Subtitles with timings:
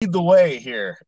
[0.00, 0.98] lead the way here.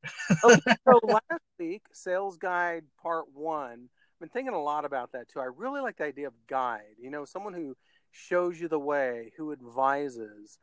[0.45, 3.89] okay, oh, so last week, sales guide part one.
[3.89, 5.41] I've been thinking a lot about that too.
[5.41, 6.97] I really like the idea of guide.
[7.01, 7.77] You know, someone who
[8.11, 10.59] shows you the way, who advises,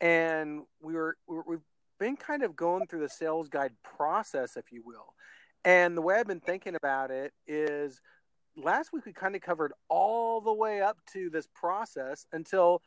[0.00, 1.60] and we were, we we've
[1.98, 5.14] been kind of going through the sales guide process, if you will.
[5.64, 8.00] And the way I've been thinking about it is
[8.56, 12.82] last week we kind of covered all the way up to this process until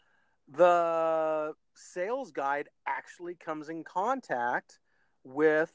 [0.51, 4.79] the sales guide actually comes in contact
[5.25, 5.73] with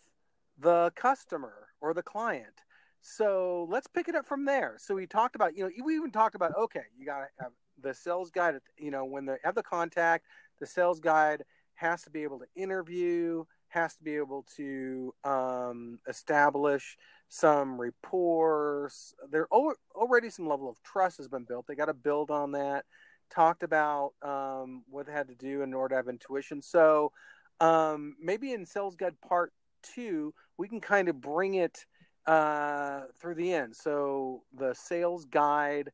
[0.58, 2.62] the customer or the client.
[3.02, 4.76] So let's pick it up from there.
[4.78, 7.52] So we talked about, you know, we even talked about, okay, you got to have
[7.82, 10.26] the sales guide, you know, when they have the contact,
[10.60, 15.98] the sales guide has to be able to interview, has to be able to um,
[16.06, 16.98] establish
[17.30, 18.90] some rapport.
[19.30, 21.66] There already some level of trust has been built.
[21.66, 22.84] They got to build on that.
[23.30, 26.60] Talked about um, what they had to do in order to have intuition.
[26.60, 27.12] So
[27.60, 31.84] um, maybe in Sales Guide Part Two, we can kind of bring it
[32.26, 33.74] uh, through the end.
[33.74, 35.90] So the sales guide,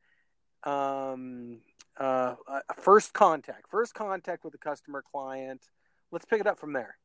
[0.65, 1.61] um,
[1.99, 5.63] uh, uh first contact, first contact with the customer client.
[6.11, 6.97] Let's pick it up from there.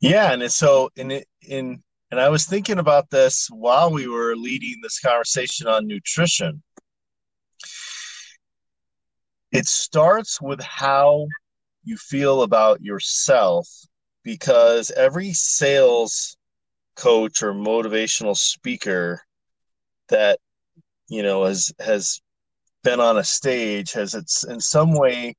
[0.00, 4.80] Yeah, and so in in and I was thinking about this while we were leading
[4.82, 6.62] this conversation on nutrition.
[9.50, 11.26] It starts with how
[11.84, 13.68] you feel about yourself
[14.22, 16.36] because every sales
[16.96, 19.22] coach or motivational speaker
[20.08, 20.38] that
[21.08, 22.20] you know has has
[22.84, 25.34] been on a stage has it's in some way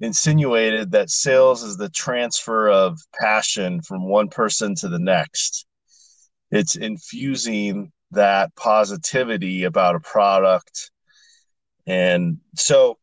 [0.00, 5.66] insinuated that sales is the transfer of passion from one person to the next.
[6.50, 10.90] It's infusing that positivity about a product.
[11.86, 12.98] And so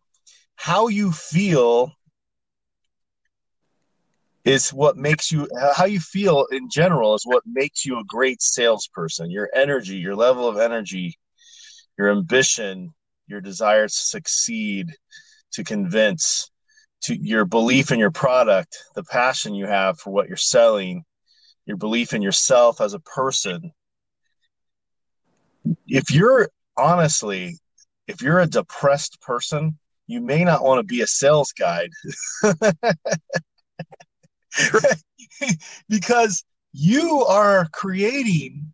[0.55, 1.91] how you feel
[4.45, 8.41] is what makes you how you feel in general is what makes you a great
[8.41, 9.31] salesperson.
[9.31, 11.17] Your energy your level of energy
[11.97, 12.93] your ambition
[13.27, 14.93] your desire to succeed
[15.53, 16.49] to convince
[17.03, 21.05] to your belief in your product the passion you have for what you're selling
[21.65, 23.71] your belief in yourself as a person.
[25.87, 27.57] If you're honestly
[28.07, 29.77] if you're a depressed person
[30.07, 31.91] you may not want to be a sales guide
[35.89, 36.43] because
[36.73, 38.73] you are creating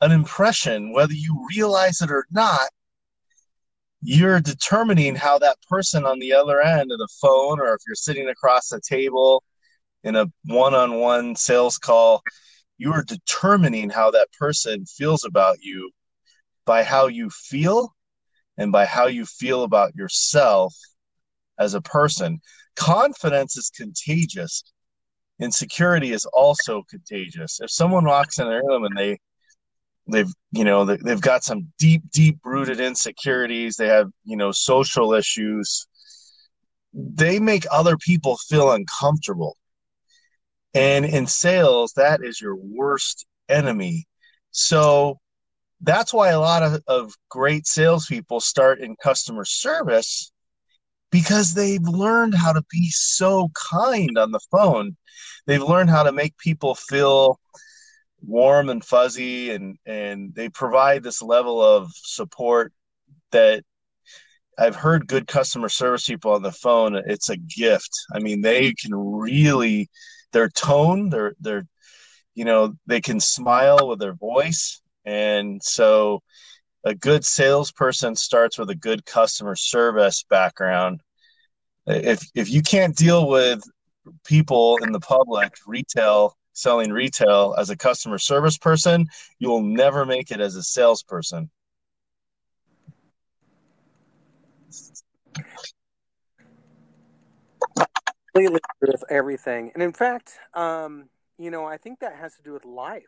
[0.00, 2.68] an impression whether you realize it or not
[4.00, 7.96] you're determining how that person on the other end of the phone or if you're
[7.96, 9.42] sitting across the table
[10.04, 12.22] in a one-on-one sales call
[12.78, 15.90] you are determining how that person feels about you
[16.64, 17.94] by how you feel
[18.56, 20.74] and by how you feel about yourself
[21.58, 22.40] as a person.
[22.76, 24.62] Confidence is contagious
[25.40, 29.18] insecurity is also contagious if someone walks in a room and they
[30.10, 35.12] they've you know they've got some deep deep rooted insecurities they have you know social
[35.12, 35.86] issues
[36.94, 39.56] they make other people feel uncomfortable
[40.74, 44.06] and in sales, that is your worst enemy.
[44.50, 45.18] So
[45.80, 50.32] that's why a lot of, of great salespeople start in customer service
[51.10, 54.96] because they've learned how to be so kind on the phone.
[55.46, 57.40] They've learned how to make people feel
[58.20, 62.72] warm and fuzzy and and they provide this level of support
[63.30, 63.62] that
[64.58, 67.90] I've heard good customer service people on the phone it's a gift.
[68.12, 69.88] I mean they can really
[70.32, 71.66] their tone, their their
[72.34, 74.80] you know, they can smile with their voice.
[75.04, 76.22] And so
[76.84, 81.02] a good salesperson starts with a good customer service background.
[81.86, 83.62] If if you can't deal with
[84.24, 89.06] people in the public, retail, selling retail as a customer service person,
[89.38, 91.50] you will never make it as a salesperson.
[98.38, 99.70] completely with everything.
[99.74, 103.02] And in fact, um, you know, I think that has to do with life,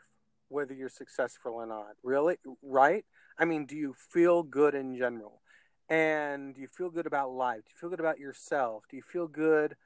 [0.50, 1.92] whether you're successful or not.
[2.02, 3.04] Really, right?
[3.38, 5.40] I mean, do you feel good in general?
[5.88, 7.64] And do you feel good about life?
[7.64, 8.84] Do you feel good about yourself?
[8.88, 9.76] Do you feel good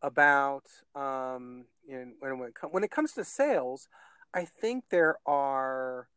[0.00, 0.64] about
[0.94, 3.88] um, you know, when, when, it com- when it comes to sales?
[4.34, 6.08] I think there are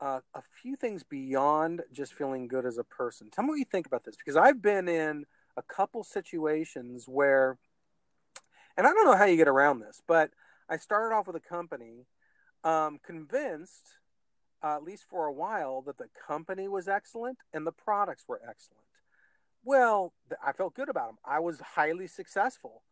[0.00, 3.28] uh, a few things beyond just feeling good as a person.
[3.30, 5.26] Tell me what you think about this, because I've been in
[5.56, 7.58] a couple situations where
[8.76, 10.30] and I don't know how you get around this, but
[10.68, 12.06] I started off with a company
[12.64, 13.98] um, convinced,
[14.62, 18.40] uh, at least for a while, that the company was excellent and the products were
[18.48, 18.84] excellent.
[19.64, 20.12] Well,
[20.44, 21.18] I felt good about them.
[21.24, 22.82] I was highly successful.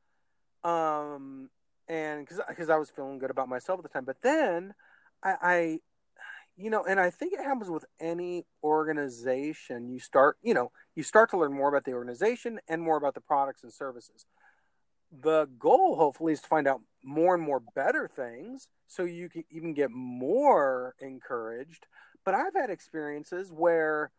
[0.65, 1.51] Um,
[1.89, 4.05] and because because I was feeling good about myself at the time.
[4.05, 4.75] But then
[5.23, 5.79] I, I,
[6.57, 9.89] you know, and I think it happens with any organization.
[9.89, 13.15] You start, you know, you start to learn more about the organization and more about
[13.15, 14.27] the products and services.
[15.11, 19.45] The goal, hopefully, is to find out more and more better things, so you can
[19.51, 21.87] even get more encouraged.
[22.25, 24.11] But I've had experiences where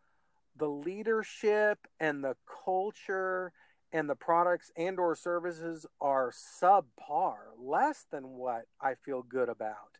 [0.56, 3.52] the leadership and the culture
[3.92, 9.98] and the products and or services are subpar less than what i feel good about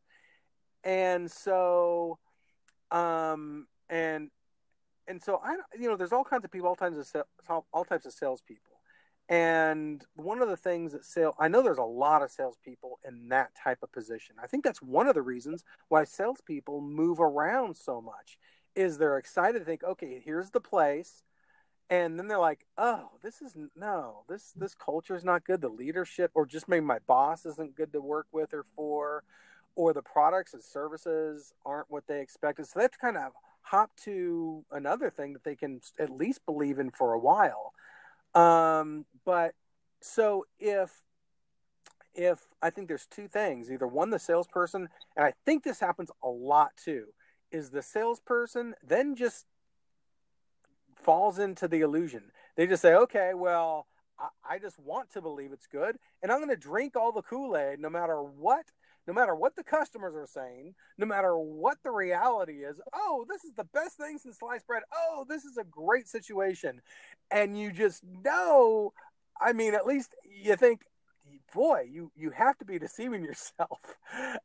[0.84, 2.18] and so
[2.90, 4.30] um and
[5.08, 7.84] and so i you know there's all kinds of people all kinds of all, all
[7.84, 8.69] types of salespeople
[9.30, 13.28] and one of the things that sale i know there's a lot of salespeople in
[13.28, 14.36] that type of position.
[14.42, 18.38] I think that's one of the reasons why salespeople move around so much
[18.74, 21.22] is they're excited to think okay here's the place.
[21.88, 25.60] And then they're like oh this is no this this culture is not good.
[25.60, 29.24] The leadership or just maybe my boss isn't good to work with or for
[29.76, 32.66] or the products and services aren't what they expected.
[32.66, 36.44] So they have to kind of hop to another thing that they can at least
[36.46, 37.72] believe in for a while
[38.34, 39.54] um, but
[40.00, 40.90] so if
[42.12, 46.10] if i think there's two things either one the salesperson and i think this happens
[46.24, 47.06] a lot too
[47.52, 49.46] is the salesperson then just
[51.00, 52.24] falls into the illusion.
[52.56, 53.86] They just say, okay, well,
[54.18, 57.22] I, I just want to believe it's good, and I'm going to drink all the
[57.22, 58.66] Kool Aid no matter what.
[59.06, 63.44] No matter what the customers are saying, no matter what the reality is, oh, this
[63.44, 64.82] is the best thing since sliced bread.
[64.94, 66.80] Oh, this is a great situation.
[67.30, 68.92] And you just know,
[69.40, 70.82] I mean, at least you think,
[71.54, 73.80] boy, you you have to be deceiving yourself,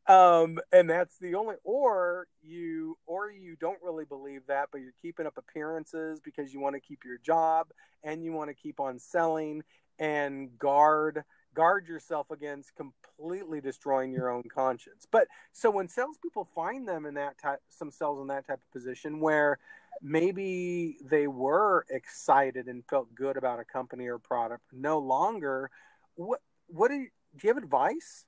[0.08, 1.56] um, and that's the only.
[1.64, 6.60] Or you or you don't really believe that, but you're keeping up appearances because you
[6.60, 7.68] want to keep your job
[8.04, 9.64] and you want to keep on selling
[10.00, 11.24] and guard
[11.56, 15.08] guard yourself against completely destroying your own conscience.
[15.10, 18.72] But so when salespeople find them in that type, some themselves in that type of
[18.72, 19.58] position where
[20.02, 25.72] maybe they were excited and felt good about a company or product, no longer,
[26.16, 28.26] what what do you, do you have advice?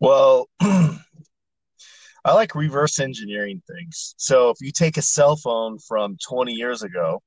[0.00, 4.14] Well, I like reverse engineering things.
[4.16, 7.22] So if you take a cell phone from 20 years ago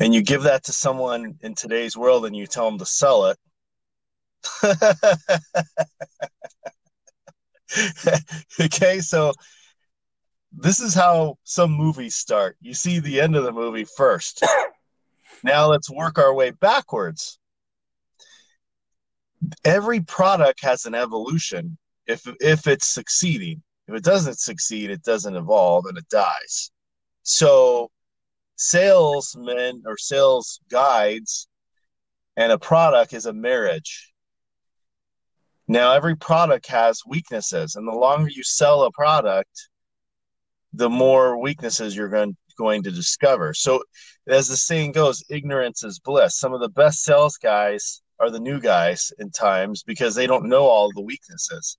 [0.00, 3.26] and you give that to someone in today's world and you tell them to sell
[3.26, 3.38] it,
[8.60, 9.32] okay, so
[10.52, 12.56] this is how some movies start.
[12.60, 14.44] You see the end of the movie first.
[15.42, 17.40] Now let's work our way backwards
[19.64, 25.36] every product has an evolution if if it's succeeding if it doesn't succeed it doesn't
[25.36, 26.70] evolve and it dies
[27.22, 27.90] so
[28.60, 31.48] salesmen or sales guides
[32.36, 34.12] and a product is a marriage
[35.68, 39.68] now every product has weaknesses and the longer you sell a product
[40.72, 43.82] the more weaknesses you're going going to discover so
[44.28, 48.38] as the saying goes ignorance is bliss some of the best sales guys are the
[48.38, 51.78] new guys in times because they don't know all the weaknesses.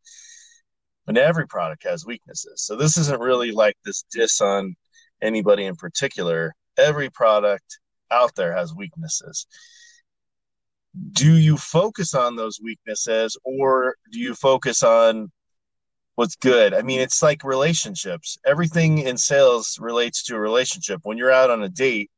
[1.07, 2.63] And every product has weaknesses.
[2.65, 4.75] So this isn't really like this diss on
[5.21, 6.53] anybody in particular.
[6.77, 7.79] Every product
[8.11, 9.47] out there has weaknesses.
[11.13, 15.31] Do you focus on those weaknesses or do you focus on
[16.15, 16.73] what's good?
[16.73, 18.37] I mean, it's like relationships.
[18.45, 20.99] Everything in sales relates to a relationship.
[21.03, 22.11] When you're out on a date,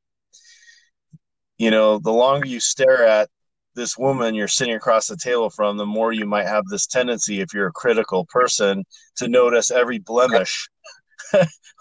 [1.58, 3.30] you know, the longer you stare at
[3.75, 7.42] this woman you're sitting across the table from, the more you might have this tendency,
[7.42, 8.84] if you're a critical person,
[9.18, 10.70] to notice every blemish.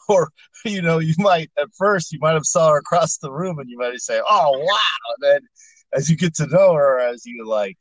[0.08, 0.30] or,
[0.64, 3.68] you know, you might at first you might have saw her across the room and
[3.70, 5.14] you might say, Oh wow.
[5.16, 5.40] And then
[5.92, 7.76] as you get to know her, as you like,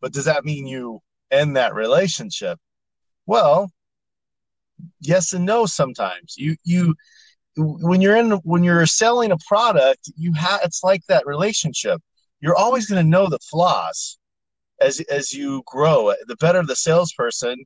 [0.00, 1.00] but does that mean you
[1.30, 2.58] end that relationship?
[3.26, 3.70] Well,
[5.00, 6.34] yes and no sometimes.
[6.36, 6.94] You you
[7.56, 12.00] when you're in when you're selling a product, you have it's like that relationship
[12.42, 14.18] you're always going to know the flaws
[14.80, 16.12] as as you grow.
[16.26, 17.64] The better the salesperson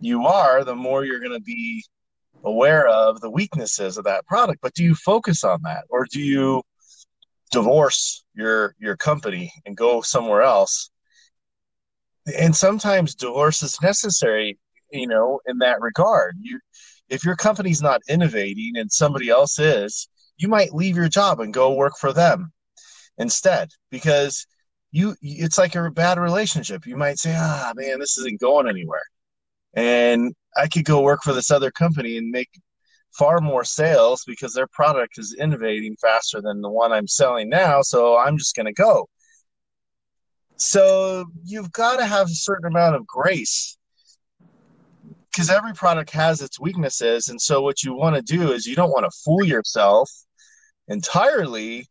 [0.00, 1.84] you are, the more you're going to be
[2.44, 4.60] aware of the weaknesses of that product.
[4.62, 6.62] But do you focus on that, or do you
[7.50, 10.90] divorce your your company and go somewhere else?
[12.38, 14.58] And sometimes divorce is necessary,
[14.92, 16.36] you know, in that regard.
[16.40, 16.60] You
[17.08, 21.54] if your company's not innovating and somebody else is, you might leave your job and
[21.54, 22.52] go work for them
[23.18, 24.46] instead because
[24.90, 29.02] you it's like a bad relationship you might say ah man this isn't going anywhere
[29.74, 32.50] and i could go work for this other company and make
[33.12, 37.82] far more sales because their product is innovating faster than the one i'm selling now
[37.82, 39.06] so i'm just going to go
[40.56, 43.76] So you've got to have a certain amount of grace
[45.30, 47.28] because every product has its weaknesses.
[47.28, 50.10] And so what you want to do is you don't want to fool yourself
[50.88, 51.86] entirely,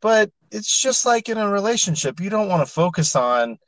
[0.00, 2.20] but it's just like in a relationship.
[2.20, 3.58] You don't want to focus on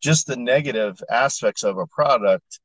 [0.00, 2.60] just the negative aspects of a product.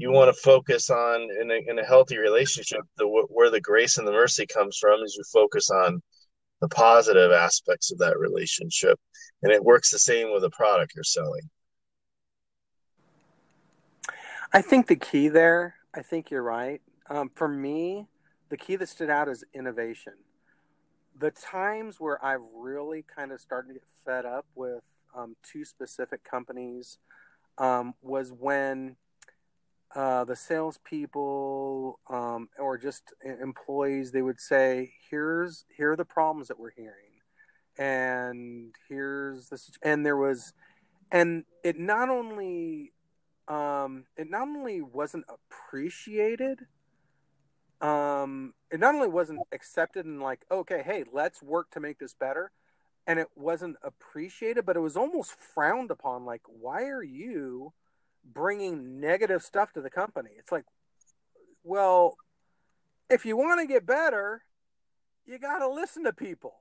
[0.00, 3.98] You want to focus on in a, in a healthy relationship, the where the grace
[3.98, 6.00] and the mercy comes from is you focus on
[6.62, 8.98] the positive aspects of that relationship.
[9.42, 11.42] And it works the same with a product you're selling.
[14.54, 16.80] I think the key there, I think you're right.
[17.10, 18.06] Um, for me,
[18.48, 20.14] the key that stood out is innovation.
[21.18, 24.82] The times where I've really kind of started to get fed up with
[25.14, 26.96] um, two specific companies
[27.58, 28.96] um, was when
[29.94, 36.48] uh, the salespeople um, or just employees they would say, "Here's here are the problems
[36.48, 37.20] that we're hearing,
[37.76, 40.52] and here's this," and there was,
[41.10, 42.92] and it not only
[43.48, 46.60] um, it not only wasn't appreciated,
[47.80, 52.14] um, it not only wasn't accepted and like, okay, hey, let's work to make this
[52.14, 52.52] better,
[53.08, 56.24] and it wasn't appreciated, but it was almost frowned upon.
[56.24, 57.72] Like, why are you
[58.24, 60.30] bringing negative stuff to the company?
[60.38, 60.64] It's like,
[61.62, 62.16] well,
[63.08, 64.42] if you want to get better,
[65.26, 66.54] you got to listen to people.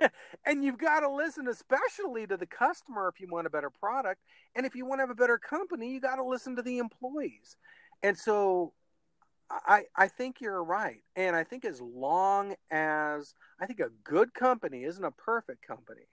[0.44, 4.20] and you've got to listen especially to the customer if you want a better product
[4.54, 6.78] and if you want to have a better company you got to listen to the
[6.78, 7.56] employees
[8.02, 8.74] and so
[9.50, 14.34] I, I think you're right and i think as long as i think a good
[14.34, 16.08] company isn't a perfect company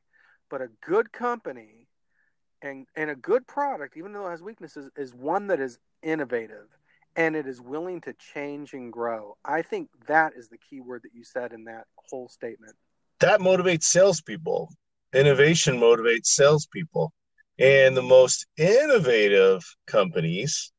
[0.50, 1.88] but a good company
[2.62, 6.78] and and a good product even though it has weaknesses is one that is innovative
[7.16, 11.02] and it is willing to change and grow i think that is the key word
[11.04, 12.76] that you said in that whole statement
[13.22, 14.70] that motivates salespeople.
[15.14, 17.14] Innovation motivates salespeople.
[17.60, 20.72] And the most innovative companies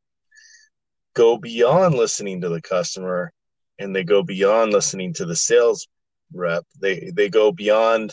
[1.14, 3.32] go beyond listening to the customer
[3.78, 5.86] and they go beyond listening to the sales
[6.32, 6.64] rep.
[6.80, 8.12] They they go beyond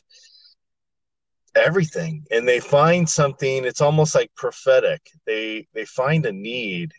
[1.55, 5.01] everything and they find something it's almost like prophetic.
[5.25, 6.91] They they find a need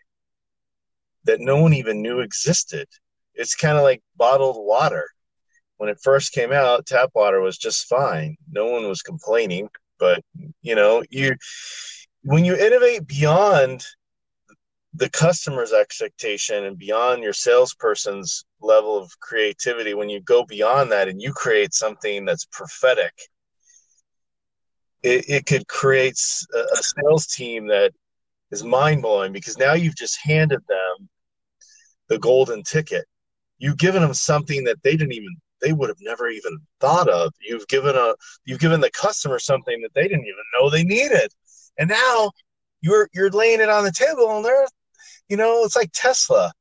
[1.24, 2.88] that no one even knew existed.
[3.34, 5.06] It's kind of like bottled water
[5.80, 8.36] when it first came out, tap water was just fine.
[8.52, 9.70] No one was complaining.
[9.98, 10.22] But
[10.60, 11.36] you know, you
[12.22, 13.86] when you innovate beyond
[14.92, 21.08] the customer's expectation and beyond your salesperson's level of creativity, when you go beyond that
[21.08, 23.14] and you create something that's prophetic,
[25.02, 26.18] it, it could create
[26.54, 27.92] a, sales team that
[28.50, 31.08] is mind blowing because now you've just handed them
[32.08, 33.04] the golden ticket.
[33.58, 37.32] You've given them something that they didn't even they would have never even thought of.
[37.40, 38.14] You've given a
[38.44, 41.30] you've given the customer something that they didn't even know they needed.
[41.78, 42.30] And now
[42.80, 44.66] you're you're laying it on the table and they're
[45.28, 46.52] you know, it's like Tesla.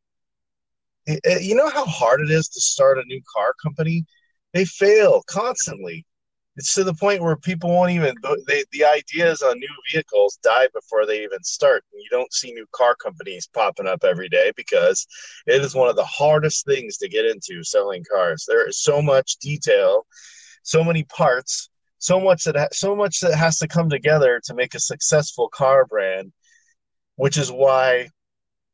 [1.08, 4.06] You know how hard it is to start a new car company?
[4.54, 6.06] They fail constantly
[6.60, 8.16] it's to the point where people won't even
[8.48, 11.84] they, the ideas on new vehicles die before they even start.
[11.94, 15.08] You don't see new car companies popping up every day because
[15.48, 18.46] it is one of the hardest things to get into selling cars.
[18.48, 20.06] There is so much detail
[20.64, 24.54] so many parts so much that ha- so much that has to come together to
[24.54, 26.32] make a successful car brand
[27.16, 28.08] which is why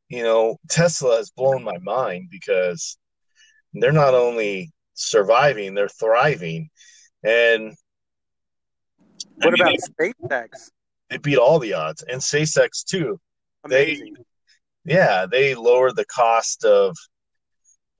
[0.08, 2.98] you know tesla has blown my mind because
[3.74, 6.68] they're not only surviving they're thriving
[7.26, 7.76] and
[9.36, 10.70] what I mean, about SpaceX?
[11.10, 13.18] They beat all the odds, and SpaceX too.
[13.64, 14.14] Amazing.
[14.84, 16.96] They, yeah, they lowered the cost of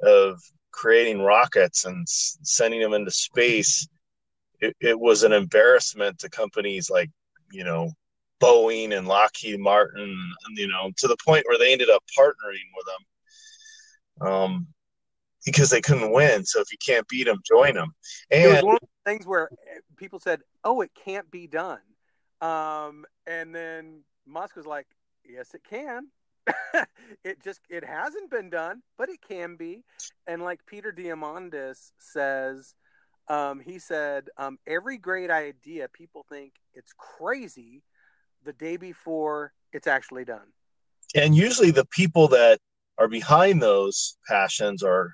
[0.02, 0.38] of
[0.70, 3.88] creating rockets and sending them into space.
[4.60, 7.10] It, it was an embarrassment to companies like
[7.50, 7.90] you know
[8.40, 10.16] Boeing and Lockheed Martin,
[10.50, 14.28] you know, to the point where they ended up partnering with them.
[14.28, 14.66] Um,
[15.44, 16.44] because they couldn't win.
[16.44, 17.92] So if you can't beat them, join them.
[18.30, 18.66] And
[19.06, 21.80] it was one of the things where eh, people said, "Oh, it can't be done,"
[22.40, 24.86] um, and then Musk was like,
[25.24, 26.08] "Yes, it can."
[27.24, 29.84] it just it hasn't been done, but it can be.
[30.26, 32.74] And like Peter Diamandis says,
[33.28, 37.82] um, he said, um, every great idea people think it's crazy
[38.44, 40.52] the day before it's actually done.
[41.14, 42.58] And usually the people that
[42.98, 45.12] are behind those passions are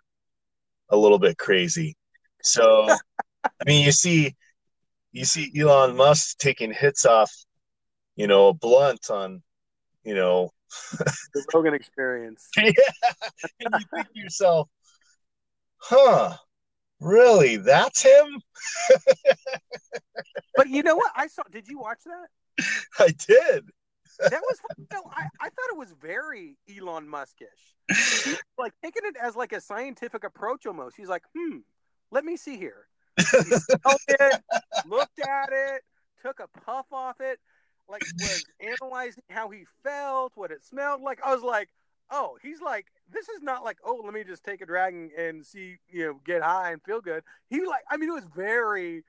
[0.90, 1.96] a little bit crazy.
[2.42, 2.86] So,
[3.44, 4.34] I mean, you see,
[5.12, 7.32] you see Elon Musk taking hits off,
[8.16, 9.42] you know, a blunt on,
[10.04, 10.50] you know,
[11.34, 12.48] the Rogan experience.
[12.56, 12.70] yeah,
[13.60, 14.68] and you think to yourself,
[15.78, 16.36] huh?
[17.00, 17.56] Really?
[17.56, 18.40] That's him?
[20.56, 21.10] but you know what?
[21.16, 21.42] I saw.
[21.50, 22.64] Did you watch that?
[22.98, 23.64] I did.
[24.18, 28.36] That was you know, I, I thought it was very Elon Muskish.
[28.58, 30.96] like taking it as like a scientific approach almost.
[30.96, 31.58] He's like, hmm,
[32.10, 32.86] let me see here.
[33.16, 34.42] He smelled it,
[34.88, 35.82] looked at it,
[36.22, 37.38] took a puff off it,
[37.88, 41.20] like was analyzing how he felt, what it smelled like.
[41.24, 41.68] I was like,
[42.10, 45.44] oh, he's like, this is not like, oh, let me just take a drag and,
[45.44, 47.22] see, you know, get high and feel good.
[47.48, 49.04] He like, I mean, it was very,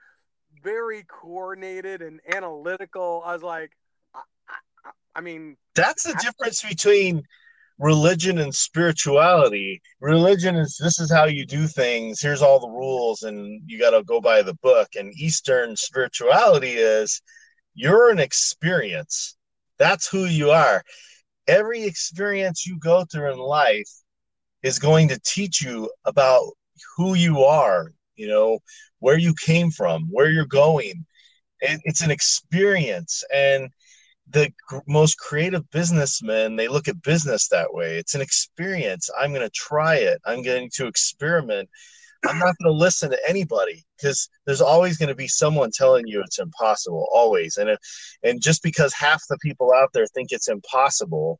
[0.63, 3.21] very coordinated and analytical.
[3.25, 3.71] I was like,
[4.13, 7.23] I, I, I mean, that's the difference between
[7.79, 9.81] religion and spirituality.
[9.99, 12.21] Religion is this is how you do things.
[12.21, 14.89] Here's all the rules, and you got to go by the book.
[14.97, 17.21] And Eastern spirituality is
[17.73, 19.35] you're an experience.
[19.79, 20.83] That's who you are.
[21.47, 23.89] Every experience you go through in life
[24.61, 26.45] is going to teach you about
[26.95, 28.59] who you are, you know,
[28.99, 31.05] where you came from, where you're going.
[31.59, 33.23] It, it's an experience.
[33.33, 33.69] And
[34.29, 34.51] the
[34.87, 37.97] most creative businessmen they look at business that way.
[37.97, 39.09] It's an experience.
[39.19, 40.19] I'm going to try it.
[40.25, 41.69] I'm going to experiment.
[42.25, 46.07] I'm not going to listen to anybody because there's always going to be someone telling
[46.07, 47.57] you it's impossible always.
[47.57, 47.79] And if,
[48.23, 51.39] and just because half the people out there think it's impossible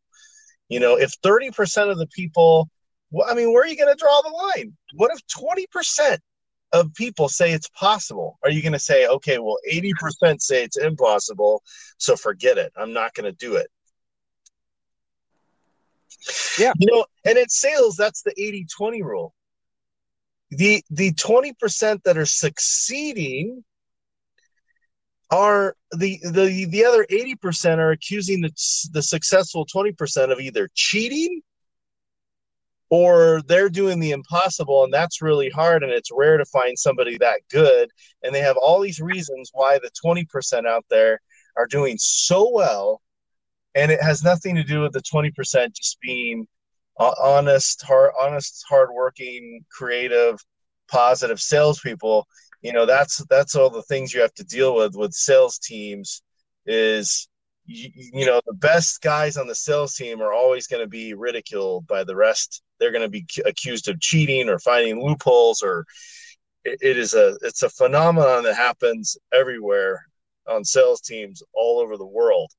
[0.70, 2.70] you know if 30% of the people
[3.12, 4.76] well, i mean where are you going to draw the line?
[4.96, 6.18] What if 20%
[6.74, 10.78] of people say it's possible, are you going to say, okay, well, 80% say it's
[10.78, 11.62] impossible,
[11.98, 12.74] so forget it.
[12.76, 13.68] I'm not going to do it.
[16.58, 16.74] Yeah.
[16.80, 19.34] You know, and in sales, that's the 80 20 rule.
[20.50, 23.64] The, the 20% that are succeeding
[25.30, 28.52] are the, the, the other 80% are accusing the,
[28.92, 31.42] the successful 20% of either cheating
[32.90, 37.18] or they're doing the impossible and that's really hard and it's rare to find somebody
[37.18, 37.90] that good
[38.24, 41.20] and they have all these reasons why the 20% out there
[41.58, 43.02] are doing so well
[43.76, 45.34] and it has nothing to do with the 20%
[45.74, 46.48] just being
[46.98, 50.40] honest hard honest hardworking creative
[50.90, 52.28] positive salespeople.
[52.62, 56.22] You know that's that's all the things you have to deal with with sales teams
[56.66, 57.28] is
[57.66, 61.14] you, you know the best guys on the sales team are always going to be
[61.14, 62.62] ridiculed by the rest.
[62.80, 65.86] They're going to be accused of cheating or finding loopholes or
[66.66, 70.08] it, it is a it's a phenomenon that happens everywhere
[70.48, 72.52] on sales teams all over the world.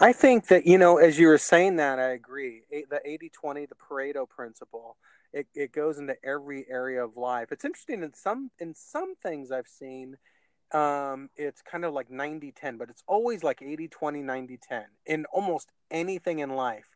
[0.00, 2.62] I think that you know as you were saying that i agree.
[2.70, 4.96] The 80-20 the pareto principle
[5.32, 7.52] it, it goes into every area of life.
[7.52, 10.16] It's interesting in some in some things i've seen
[10.72, 14.84] um, it's kind of like 90 10, but it's always like 80 20, 90 10
[15.06, 16.88] in almost anything in life.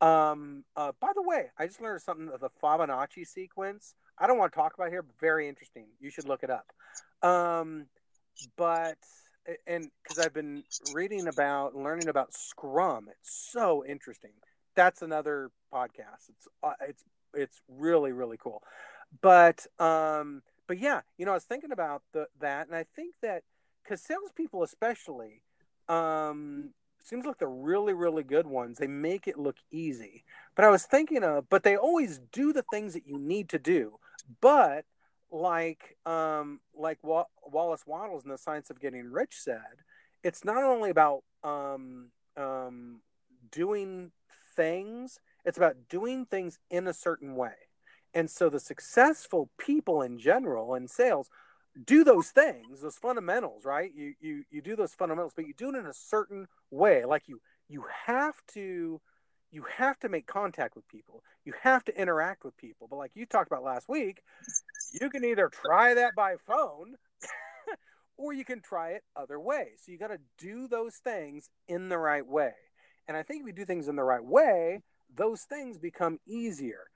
[0.00, 3.94] Um, uh, by the way, I just learned something of the Fibonacci sequence.
[4.18, 5.86] I don't want to talk about here, but very interesting.
[6.00, 6.66] You should look it up.
[7.22, 7.86] Um,
[8.56, 8.98] but
[9.66, 14.32] and because I've been reading about learning about Scrum, it's so interesting.
[14.74, 16.28] That's another podcast.
[16.28, 18.62] It's uh, it's it's really really cool.
[19.22, 23.14] But um, but yeah, you know, I was thinking about the that, and I think
[23.22, 23.42] that
[23.82, 25.42] because salespeople especially,
[25.88, 26.70] um,
[27.02, 30.24] seems like the really really good ones they make it look easy.
[30.54, 33.58] But i was thinking of but they always do the things that you need to
[33.58, 33.98] do.
[34.40, 34.84] But
[35.30, 39.82] like um like Wa- wallace Wattles in the science of getting rich said
[40.22, 43.00] it's not only about um um
[43.50, 44.12] doing
[44.56, 47.54] things it's about doing things in a certain way
[48.14, 51.28] and so the successful people in general in sales
[51.84, 53.90] do those things, those fundamentals, right?
[53.94, 57.04] You you you do those fundamentals, but you do it in a certain way.
[57.04, 59.00] Like you you have to
[59.50, 61.22] you have to make contact with people.
[61.44, 62.88] You have to interact with people.
[62.88, 64.22] But like you talked about last week,
[65.00, 66.96] you can either try that by phone
[68.16, 69.82] or you can try it other ways.
[69.84, 72.52] So you got to do those things in the right way.
[73.06, 74.80] And I think if you do things in the right way,
[75.14, 76.86] those things become easier.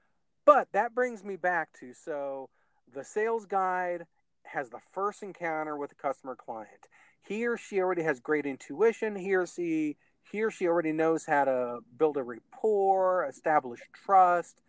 [0.49, 2.49] But that brings me back to so
[2.95, 4.07] the sales guide
[4.45, 6.89] has the first encounter with a customer client.
[7.21, 9.15] He or she already has great intuition.
[9.15, 9.99] He or she
[10.33, 14.63] he or she already knows how to build a rapport, establish trust,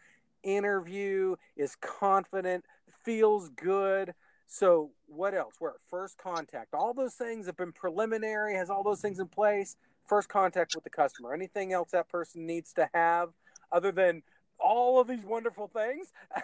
[0.43, 2.65] interview, is confident,
[3.05, 4.13] feels good.
[4.47, 5.53] So what else?
[5.61, 6.73] We're at first contact.
[6.73, 9.77] All those things have been preliminary, has all those things in place.
[10.05, 11.33] First contact with the customer.
[11.33, 13.29] Anything else that person needs to have
[13.71, 14.23] other than
[14.59, 16.11] all of these wonderful things?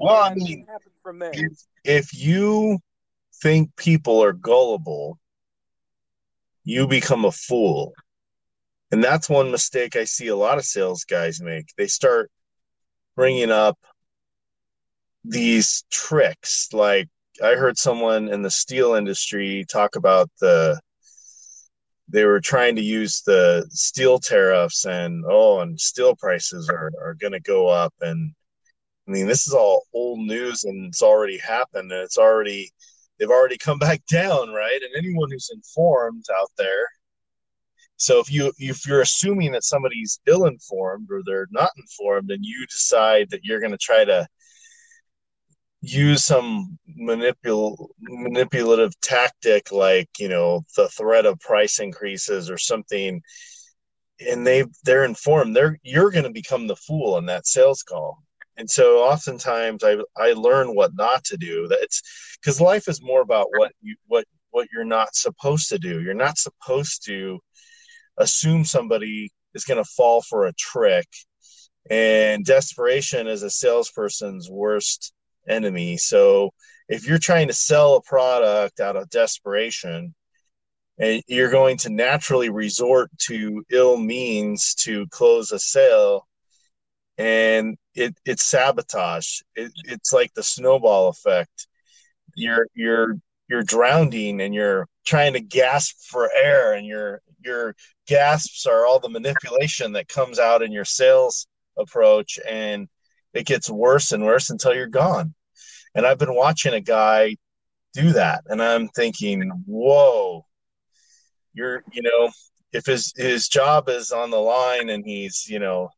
[0.00, 0.66] Well, I mean,
[1.04, 1.30] from there.
[1.32, 1.52] If,
[1.84, 2.80] if you
[3.40, 5.20] think people are gullible,
[6.64, 7.92] you become a fool.
[8.90, 11.66] And that's one mistake I see a lot of sales guys make.
[11.78, 12.30] They start
[13.16, 13.78] bringing up
[15.24, 17.08] these tricks like
[17.42, 20.80] I heard someone in the steel industry talk about the
[22.08, 27.14] they were trying to use the steel tariffs and oh and steel prices are, are
[27.14, 27.94] going to go up.
[28.00, 28.32] And
[29.08, 32.70] i mean this is all old news and it's already happened and it's already
[33.18, 34.80] they've already come back down right?
[34.82, 36.88] And anyone who's informed out there.
[37.96, 42.44] So if you if you're assuming that somebody's ill informed or they're not informed and
[42.44, 44.26] you decide that you're going to try to
[45.84, 53.22] use some manipul- manipulative tactic like you know the threat of price increases or something
[54.26, 58.18] and they they're informed they're you're going to become the fool in that sales call.
[58.56, 62.02] And so oftentimes i i learn what not to do that it's
[62.40, 66.00] because life is more about what you what what you're not supposed to do.
[66.00, 67.40] You're not supposed to
[68.18, 71.08] assume somebody is going to fall for a trick
[71.90, 75.12] and desperation is a salesperson's worst
[75.48, 75.96] enemy.
[75.96, 76.52] So
[76.88, 80.14] if you're trying to sell a product out of desperation,
[80.98, 86.26] and you're going to naturally resort to ill means to close a sale
[87.18, 91.68] and it, it's sabotage it, it's like the snowball effect
[92.34, 93.16] you're you're
[93.48, 97.74] you're drowning and you're trying to gasp for air and your your
[98.06, 101.46] gasps are all the manipulation that comes out in your sales
[101.78, 102.88] approach and
[103.34, 105.34] it gets worse and worse until you're gone.
[105.94, 107.36] And I've been watching a guy
[107.92, 110.44] do that, and I'm thinking, whoa,
[111.52, 112.30] you're, you know,
[112.72, 115.90] if his his job is on the line and he's, you know,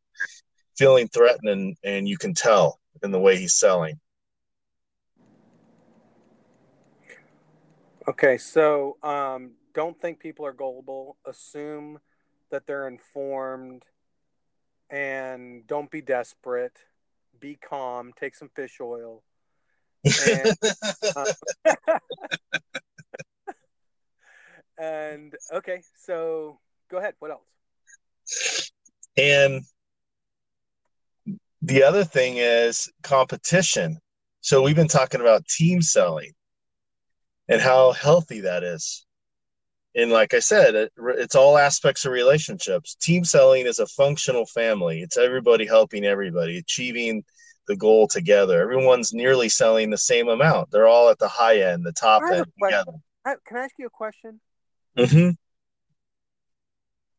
[0.77, 3.99] feeling threatened and, and you can tell in the way he's selling.
[8.07, 11.17] Okay, so um, don't think people are gullible.
[11.25, 11.99] Assume
[12.51, 13.83] that they're informed
[14.89, 16.77] and don't be desperate.
[17.39, 18.13] Be calm.
[18.19, 19.23] Take some fish oil.
[20.05, 20.57] And,
[21.15, 21.25] uh,
[24.79, 27.15] and okay, so go ahead.
[27.19, 28.71] What else?
[29.17, 29.63] And
[31.61, 33.99] the other thing is competition.
[34.41, 36.33] So we've been talking about team selling
[37.49, 39.06] and how healthy that is
[39.97, 42.93] and like I said, it, it's all aspects of relationships.
[42.95, 45.01] Team selling is a functional family.
[45.01, 47.25] It's everybody helping everybody, achieving
[47.67, 48.61] the goal together.
[48.61, 50.69] Everyone's nearly selling the same amount.
[50.69, 52.91] They're all at the high end, the top end together.
[53.25, 54.39] can I ask you a question?
[54.95, 55.31] Mm-hmm.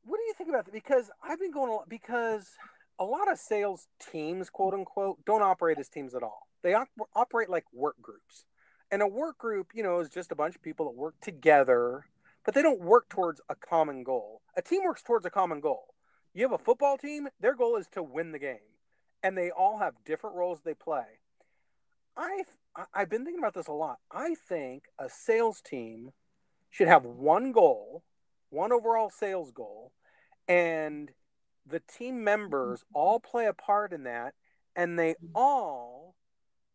[0.04, 0.72] What do you think about that?
[0.72, 2.48] Because I've been going because
[3.00, 6.46] a lot of sales teams, quote unquote, don't operate as teams at all.
[6.62, 8.44] They op- operate like work groups.
[8.92, 12.04] And a work group, you know, is just a bunch of people that work together
[12.48, 14.40] but they don't work towards a common goal.
[14.56, 15.92] A team works towards a common goal.
[16.32, 18.72] You have a football team, their goal is to win the game,
[19.22, 21.04] and they all have different roles they play.
[22.16, 22.56] I've
[22.94, 23.98] I've been thinking about this a lot.
[24.10, 26.12] I think a sales team
[26.70, 28.02] should have one goal,
[28.48, 29.92] one overall sales goal,
[30.48, 31.10] and
[31.66, 34.32] the team members all play a part in that,
[34.74, 36.14] and they all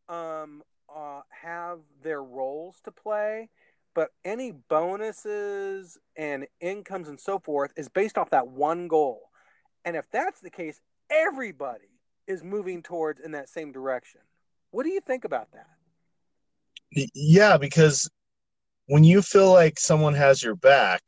[0.08, 0.62] um,
[0.96, 3.50] uh, have their roles to play
[3.96, 9.30] but any bonuses and incomes and so forth is based off that one goal.
[9.86, 10.80] And if that's the case,
[11.10, 11.90] everybody
[12.28, 14.22] is moving towards in that same direction.
[14.72, 15.68] What do you think about that?
[17.14, 18.10] Yeah, because
[18.88, 21.02] when you feel like someone has your back,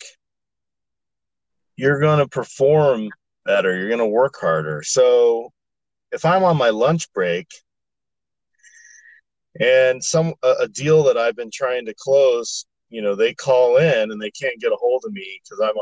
[1.76, 3.10] you're going to perform
[3.46, 4.82] better, you're going to work harder.
[4.84, 5.52] So
[6.12, 7.48] if I'm on my lunch break
[9.60, 12.66] and some a, deal that I've been trying to close
[12.96, 15.76] you know they call in and they can't get a hold of me because I'm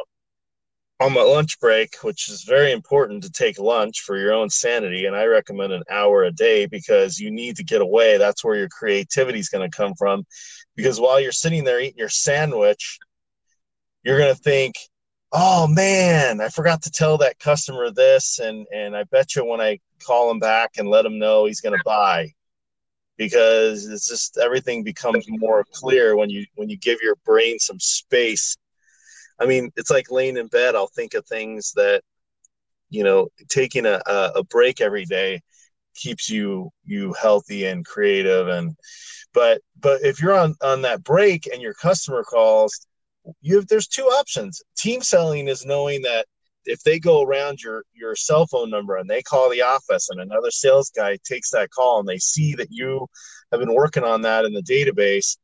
[1.00, 5.06] on my lunch break, which is very important to take lunch for your own sanity.
[5.06, 8.18] And I recommend an hour a day because you need to get away.
[8.18, 10.26] That's where your creativity is going to come from.
[10.76, 12.98] Because while you're sitting there eating your sandwich,
[14.04, 14.76] you're going to think,
[15.32, 18.40] oh man, I forgot to tell that customer this.
[18.40, 21.62] And, and I bet you when I call him back and let him know he's
[21.62, 22.32] going to buy,
[23.18, 27.80] because it's just everything becomes more clear when you when you give your brain some
[27.80, 28.56] space.
[29.40, 32.04] I mean it's like laying in bed i'll think of things that
[32.90, 35.42] you know taking a, a break every day
[35.96, 38.76] keeps you you healthy and creative and
[39.34, 42.86] but but if you're on on that break and your customer calls
[43.42, 44.62] you have there's two options.
[44.76, 46.26] Team selling is knowing that
[46.66, 50.20] if they go around your your cell phone number and they call the office and
[50.20, 53.08] another sales guy takes that call and they see that you
[53.52, 55.38] have been working on that in the database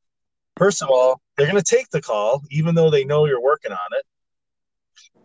[0.58, 3.72] first of all they're going to take the call even though they know you're working
[3.72, 4.06] on it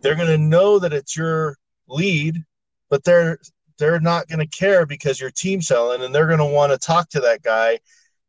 [0.01, 2.43] they're going to know that it's your lead
[2.89, 3.37] but they're
[3.77, 6.77] they're not going to care because you're team selling and they're going to want to
[6.77, 7.77] talk to that guy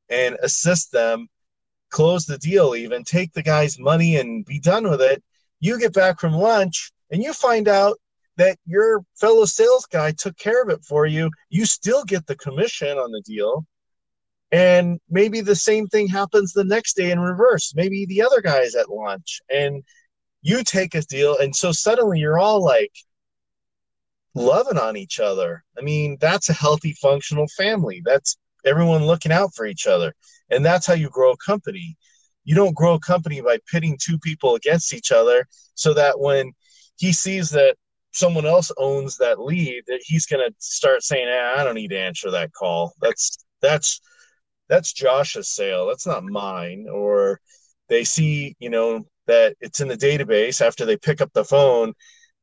[0.09, 1.29] and assist them
[1.91, 5.23] close the deal, even take the guy's money and be done with it.
[5.61, 7.99] You get back from lunch and you find out
[8.37, 11.31] that your fellow sales guy took care of it for you.
[11.49, 13.65] You still get the commission on the deal.
[14.53, 17.73] And maybe the same thing happens the next day in reverse.
[17.75, 19.83] Maybe the other guy's at lunch and
[20.43, 21.37] you take a deal.
[21.39, 22.93] And so suddenly you're all like
[24.35, 25.65] loving on each other.
[25.77, 28.03] I mean, that's a healthy, functional family.
[28.05, 30.15] That's everyone looking out for each other.
[30.51, 31.97] And that's how you grow a company.
[32.45, 36.53] You don't grow a company by pitting two people against each other so that when
[36.97, 37.77] he sees that
[38.13, 41.91] someone else owns that lead that he's going to start saying eh, i don't need
[41.91, 42.95] to answer that call.
[43.01, 44.01] That's that's
[44.69, 45.87] that's josh's sale.
[45.87, 46.87] That's not mine.
[46.91, 47.41] Or
[47.89, 51.93] they see you know that it's in the database after they pick up the phone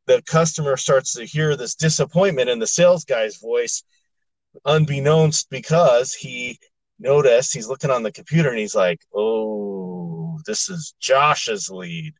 [0.05, 3.83] the customer starts to hear this disappointment in the sales guy's voice
[4.65, 6.59] unbeknownst because he
[6.99, 12.13] noticed he's looking on the computer and he's like oh this is josh's lead.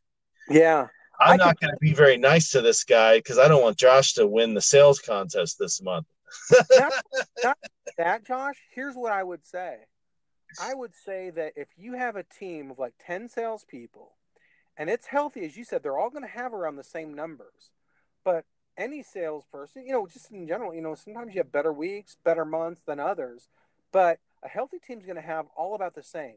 [0.48, 0.86] Yeah
[1.20, 4.14] I'm not going to be very nice to this guy because I don't want Josh
[4.14, 6.06] to win the sales contest this month.
[6.78, 6.92] not,
[7.44, 7.58] not
[7.98, 8.56] that, Josh.
[8.72, 9.78] Here's what I would say.
[10.60, 14.12] I would say that if you have a team of like 10 salespeople
[14.76, 17.70] and it's healthy, as you said, they're all going to have around the same numbers.
[18.24, 18.44] But
[18.76, 22.44] any salesperson, you know, just in general, you know, sometimes you have better weeks, better
[22.44, 23.48] months than others.
[23.92, 26.36] But a healthy team is going to have all about the same.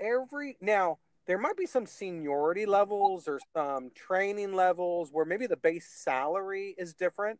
[0.00, 5.56] Every now, there might be some seniority levels or some training levels where maybe the
[5.56, 7.38] base salary is different.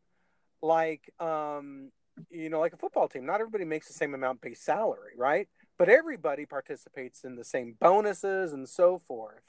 [0.63, 1.91] Like um
[2.31, 5.49] you know like a football team not everybody makes the same amount base salary right?
[5.79, 9.43] But everybody participates in the same bonuses and so forth.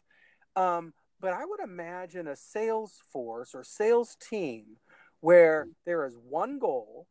[0.55, 4.65] Um but i would imagine a sales force or sales team
[5.21, 7.07] where there is one goal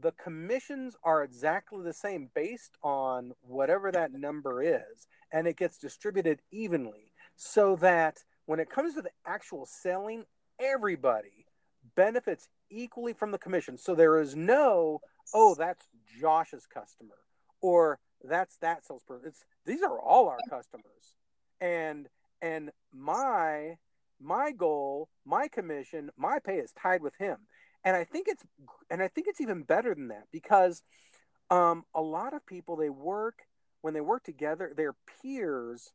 [0.00, 5.78] the commissions are exactly the same based on whatever that number is and it gets
[5.78, 10.24] distributed evenly so that when it comes to the actual selling,
[10.60, 11.46] everybody
[11.94, 13.78] benefits equally from the commission.
[13.78, 15.00] So there is no,
[15.34, 15.86] oh, that's
[16.20, 17.16] Josh's customer
[17.60, 19.28] or that's that salesperson.
[19.28, 21.16] It's these are all our customers.
[21.60, 22.08] And
[22.40, 23.76] and my
[24.20, 27.38] my goal, my commission, my pay is tied with him.
[27.84, 28.44] And I think it's
[28.90, 30.82] and I think it's even better than that because
[31.50, 33.40] um, a lot of people they work
[33.82, 35.92] when they work together, their peers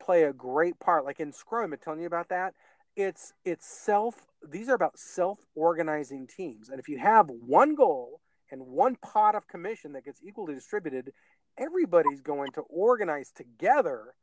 [0.00, 1.04] play a great part.
[1.04, 2.54] Like in Scrum, I'm telling you about that.
[2.96, 4.14] It's it's self.
[4.48, 8.20] These are about self-organizing teams, and if you have one goal
[8.50, 11.12] and one pot of commission that gets equally distributed,
[11.58, 14.14] everybody's going to organize together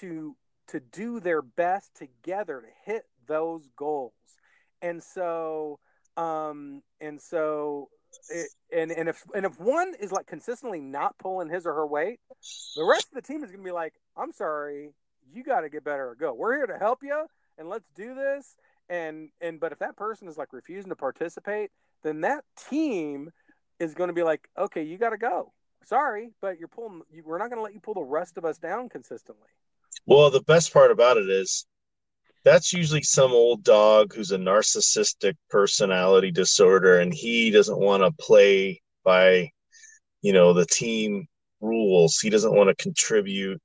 [0.00, 0.36] to
[0.68, 4.12] to do their best together to hit those goals.
[4.82, 5.78] And so
[6.16, 7.88] um and so
[8.30, 11.86] it, and and if and if one is like consistently not pulling his or her
[11.86, 12.20] weight,
[12.76, 14.90] the rest of the team is going to be like, "I'm sorry,
[15.32, 16.32] you got to get better or go.
[16.34, 17.26] We're here to help you,
[17.58, 18.56] and let's do this."
[18.88, 21.70] And and but if that person is like refusing to participate,
[22.02, 23.30] then that team
[23.78, 25.52] is going to be like, "Okay, you got to go.
[25.84, 27.02] Sorry, but you're pulling.
[27.10, 29.48] You, we're not going to let you pull the rest of us down consistently."
[30.06, 31.66] Well, the best part about it is
[32.44, 38.12] that's usually some old dog who's a narcissistic personality disorder and he doesn't want to
[38.22, 39.50] play by
[40.22, 41.26] you know the team
[41.60, 42.18] rules.
[42.20, 43.60] He doesn't want to contribute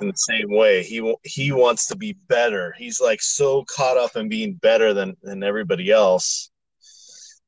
[0.00, 0.82] in the same way.
[0.82, 2.74] He he wants to be better.
[2.78, 6.50] He's like so caught up in being better than than everybody else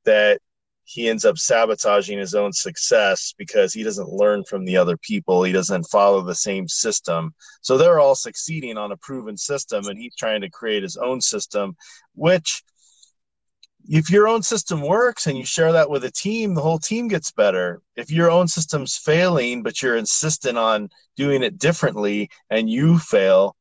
[0.05, 0.41] that
[0.87, 5.43] he ends up sabotaging his own success because he doesn't learn from the other people.
[5.43, 7.35] He doesn't follow the same system.
[7.61, 11.21] So they're all succeeding on a proven system, and he's trying to create his own
[11.21, 11.77] system,
[12.15, 12.63] which
[13.89, 17.09] if your own system works and you share that with a team, the whole team
[17.09, 17.83] gets better.
[17.97, 23.57] If your own system's failing, but you're insistent on doing it differently and you fail,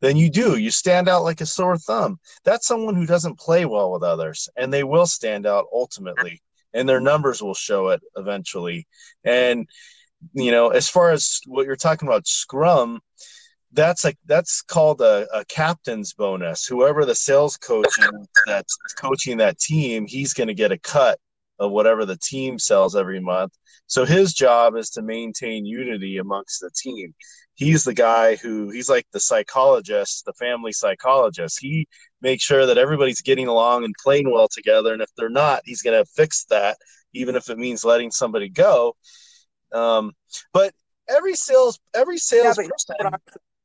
[0.00, 0.56] then you do.
[0.56, 2.20] You stand out like a sore thumb.
[2.42, 6.40] That's someone who doesn't play well with others, and they will stand out ultimately
[6.72, 8.86] and their numbers will show it eventually.
[9.24, 9.68] And
[10.34, 13.00] you know, as far as what you're talking about, Scrum,
[13.72, 16.66] that's like that's called a, a captain's bonus.
[16.66, 17.94] Whoever the sales coach
[18.46, 21.18] that's coaching that team, he's going to get a cut
[21.60, 23.52] of whatever the team sells every month.
[23.86, 27.14] So his job is to maintain unity amongst the team.
[27.54, 31.58] He's the guy who he's like the psychologist, the family psychologist.
[31.60, 31.86] He
[32.22, 34.94] makes sure that everybody's getting along and playing well together.
[34.94, 36.78] And if they're not, he's going to fix that,
[37.12, 38.96] even if it means letting somebody go.
[39.72, 40.12] Um,
[40.54, 40.72] but
[41.08, 43.18] every sales, every sales yeah, person,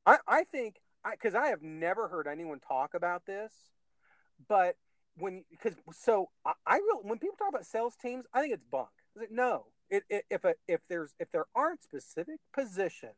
[0.05, 0.75] I, I think,
[1.09, 3.53] because I, I have never heard anyone talk about this,
[4.49, 4.75] but
[5.17, 8.63] when because so I, I really when people talk about sales teams, I think it's
[8.63, 8.89] bunk.
[9.31, 13.15] No, it, it, if a, if there's if there aren't specific positions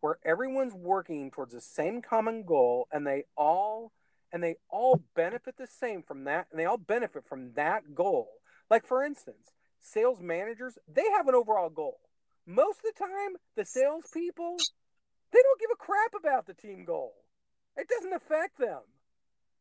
[0.00, 3.92] where everyone's working towards the same common goal and they all
[4.32, 8.28] and they all benefit the same from that and they all benefit from that goal.
[8.70, 11.98] Like for instance sales managers they have an overall goal.
[12.46, 14.56] Most of the time the salespeople
[15.32, 17.14] they don't give a crap about the team goal.
[17.76, 18.80] It doesn't affect them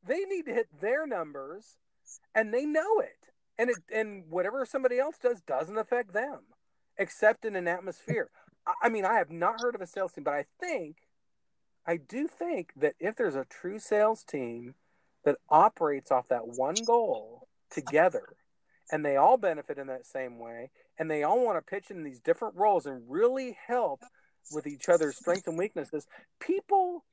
[0.06, 1.78] they need to hit their numbers
[2.34, 3.32] and they know it.
[3.58, 6.40] And it and whatever somebody else does doesn't affect them
[6.98, 8.30] except in an atmosphere.
[8.82, 10.98] I mean, I have not heard of a sales team, but I think,
[11.88, 14.76] I do think that if there's a true sales team
[15.26, 18.36] that operates off that one goal together,
[18.92, 22.04] and they all benefit in that same way, and they all want to pitch in
[22.04, 24.02] these different roles and really help
[24.52, 26.06] with each other's strengths and weaknesses,
[26.40, 27.06] people,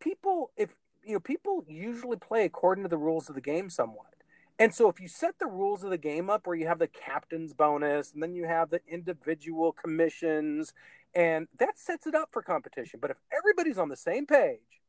[0.00, 0.74] people, if
[1.06, 4.14] you know, people usually play according to the rules of the game somewhat.
[4.58, 6.86] And so if you set the rules of the game up where you have the
[6.86, 10.72] captain's bonus and then you have the individual commissions
[11.14, 13.00] and that sets it up for competition.
[13.00, 14.80] But if everybody's on the same page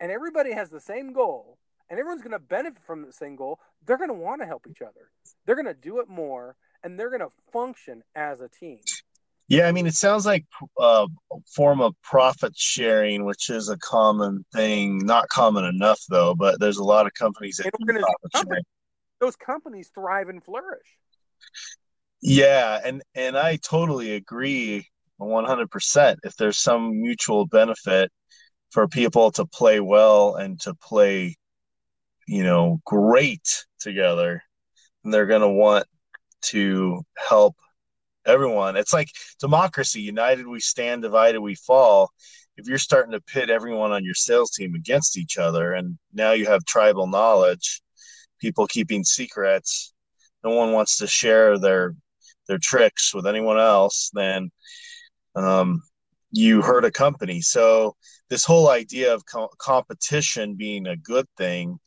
[0.00, 3.60] and everybody has the same goal and everyone's going to benefit from the same goal,
[3.84, 5.10] they're going to want to help each other.
[5.44, 8.80] They're going to do it more and they're going to function as a team.
[9.48, 10.44] Yeah, I mean, it sounds like
[10.80, 14.98] uh, a form of profit sharing, which is a common thing.
[14.98, 17.70] Not common enough, though, but there's a lot of companies that
[18.34, 18.64] sharing
[19.20, 20.98] those companies thrive and flourish.
[22.20, 24.88] Yeah, and and I totally agree
[25.20, 26.16] 100%.
[26.24, 28.10] If there's some mutual benefit
[28.70, 31.36] for people to play well and to play
[32.26, 34.42] you know great together,
[35.04, 35.86] and they're going to want
[36.42, 37.54] to help
[38.26, 38.76] everyone.
[38.76, 39.08] It's like
[39.40, 42.10] democracy, united we stand, divided we fall.
[42.56, 46.32] If you're starting to pit everyone on your sales team against each other and now
[46.32, 47.82] you have tribal knowledge,
[48.40, 49.92] people keeping secrets.
[50.42, 51.94] No one wants to share their
[52.48, 54.10] their tricks with anyone else.
[54.14, 54.50] Then
[55.34, 55.82] um,
[56.30, 57.40] you hurt a company.
[57.40, 57.96] So
[58.30, 61.78] this whole idea of co- competition being a good thing,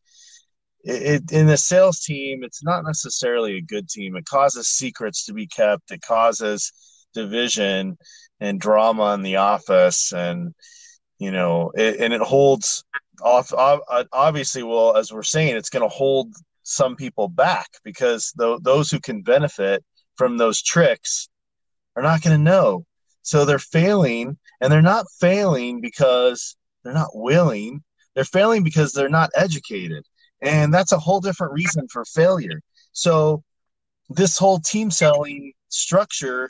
[0.84, 4.16] it, in a sales team, it's not necessarily a good team.
[4.16, 5.92] It causes secrets to be kept.
[5.92, 6.72] It causes
[7.14, 7.98] division
[8.40, 10.54] and drama in the office, and
[11.18, 12.84] you know, it, and it holds
[13.22, 13.54] off.
[13.54, 18.60] Uh, obviously, well, as we're saying, it's going to hold some people back because th-
[18.62, 19.84] those who can benefit
[20.16, 21.30] from those tricks
[21.96, 22.86] are not going to know.
[23.22, 27.84] So they're failing, and they're not failing because they're not willing.
[28.16, 30.06] They're failing because they're not educated.
[30.42, 32.62] And that's a whole different reason for failure.
[32.92, 33.44] So
[34.10, 36.50] this whole team selling structure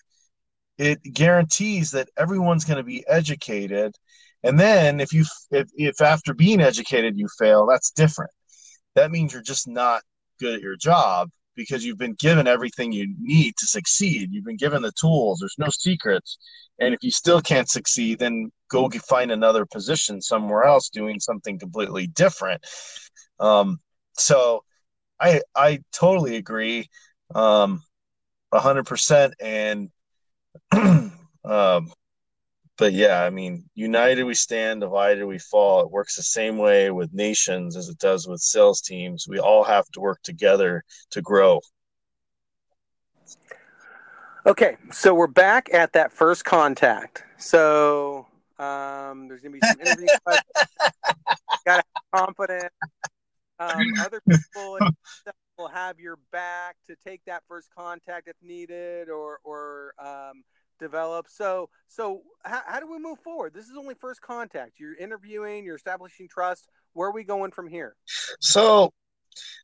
[0.77, 3.93] it guarantees that everyone's going to be educated
[4.43, 8.31] and then if you if, if after being educated you fail that's different
[8.95, 10.01] that means you're just not
[10.39, 14.29] good at your job because you've been given everything you need to succeed.
[14.31, 15.39] You've been given the tools.
[15.39, 16.37] There's no secrets.
[16.79, 21.59] And if you still can't succeed, then go find another position somewhere else doing something
[21.59, 22.65] completely different.
[23.39, 23.79] Um,
[24.13, 24.63] so
[25.19, 26.89] I I totally agree,
[27.35, 27.81] um,
[28.53, 29.33] hundred percent.
[29.39, 29.89] And
[30.71, 31.91] um,
[32.77, 35.81] but yeah, I mean, united we stand, divided we fall.
[35.81, 39.27] It works the same way with nations as it does with sales teams.
[39.27, 41.59] We all have to work together to grow.
[44.45, 47.23] Okay, so we're back at that first contact.
[47.37, 48.25] So
[48.59, 50.45] um, there's going to be some interview questions.
[51.65, 52.73] Got to have confidence.
[53.59, 54.79] Um, other people
[55.57, 60.43] will have your back to take that first contact if needed, or or um,
[60.79, 61.27] develop.
[61.29, 63.53] So, so how, how, do we move forward?
[63.53, 64.79] This is only first contact.
[64.79, 66.67] You're interviewing, you're establishing trust.
[66.93, 67.95] Where are we going from here?
[68.39, 68.93] So,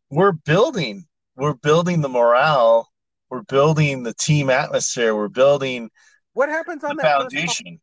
[0.09, 1.05] we're building.
[1.35, 2.89] We're building the morale.
[3.29, 5.15] We're building the team atmosphere.
[5.15, 5.89] We're building.
[6.33, 7.79] What happens on the that foundation?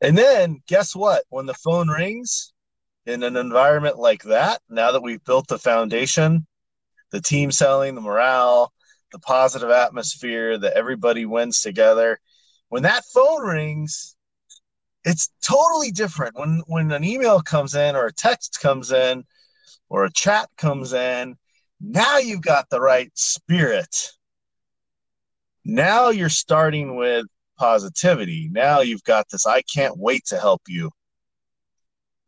[0.00, 1.24] And then, guess what?
[1.28, 2.52] When the phone rings
[3.06, 6.46] in an environment like that, now that we've built the foundation,
[7.10, 8.72] the team selling, the morale,
[9.12, 12.18] the positive atmosphere that everybody wins together.
[12.68, 14.16] When that phone rings,
[15.04, 16.36] it's totally different.
[16.36, 19.24] When when an email comes in or a text comes in
[19.88, 21.36] or a chat comes in,
[21.80, 24.10] now you've got the right spirit.
[25.64, 27.26] Now you're starting with
[27.56, 28.48] positivity.
[28.50, 30.90] Now you've got this I can't wait to help you.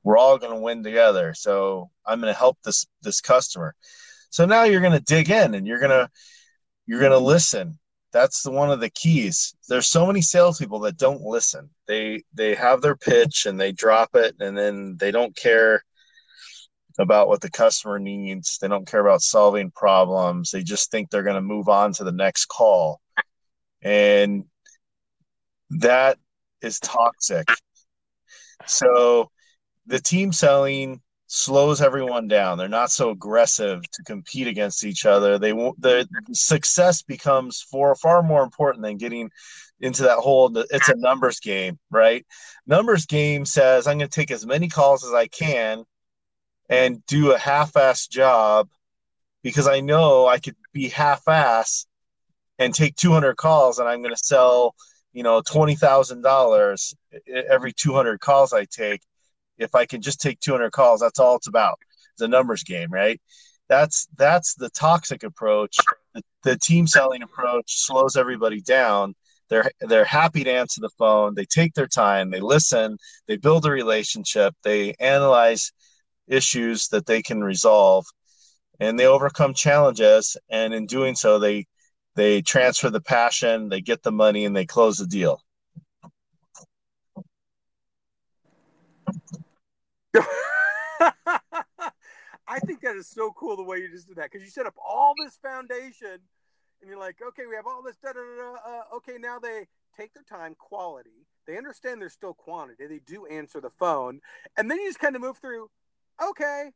[0.03, 1.35] We're all going to win together.
[1.35, 3.75] So I'm going to help this this customer.
[4.31, 6.09] So now you're going to dig in and you're going to
[6.87, 7.79] you're going to listen.
[8.13, 9.55] That's the, one of the keys.
[9.69, 11.69] There's so many salespeople that don't listen.
[11.87, 15.83] They they have their pitch and they drop it, and then they don't care
[16.99, 18.59] about what the customer needs.
[18.59, 20.51] They don't care about solving problems.
[20.51, 23.01] They just think they're going to move on to the next call,
[23.83, 24.45] and
[25.71, 26.19] that
[26.63, 27.49] is toxic.
[28.67, 29.31] So
[29.87, 32.59] the team selling slows everyone down.
[32.59, 35.39] They're not so aggressive to compete against each other.
[35.39, 39.31] They the success becomes for far more important than getting
[39.81, 42.25] into that whole it's a numbers game, right?
[42.67, 45.85] Numbers game says I'm going to take as many calls as I can
[46.69, 48.69] and do a half-ass job
[49.43, 51.87] because I know I could be half-ass
[52.59, 54.75] and take 200 calls and I'm going to sell,
[55.17, 56.95] you know, $20,000
[57.51, 59.01] every 200 calls I take
[59.59, 61.79] if I can just take 200 calls, that's all it's about.
[62.13, 63.21] It's a numbers game, right?
[63.69, 65.77] That's that's the toxic approach.
[66.15, 69.15] The, the team selling approach slows everybody down.
[69.49, 71.35] They're they're happy to answer the phone.
[71.35, 72.31] They take their time.
[72.31, 72.99] They listen.
[73.27, 74.55] They build a relationship.
[74.63, 75.73] They analyze
[76.29, 78.05] issues that they can resolve,
[78.79, 80.37] and they overcome challenges.
[80.49, 81.67] And in doing so, they
[82.17, 83.69] they transfer the passion.
[83.69, 85.43] They get the money, and they close the deal.
[92.49, 94.67] I think that is so cool the way you just did that because you set
[94.67, 96.19] up all this foundation
[96.81, 98.55] and you're like, okay, we have all this, da da da.
[98.55, 101.27] Uh, okay, now they take their time, quality.
[101.47, 102.87] They understand there's still quantity.
[102.87, 104.21] They do answer the phone,
[104.57, 105.71] and then you just kind of move through.
[106.23, 106.71] Okay,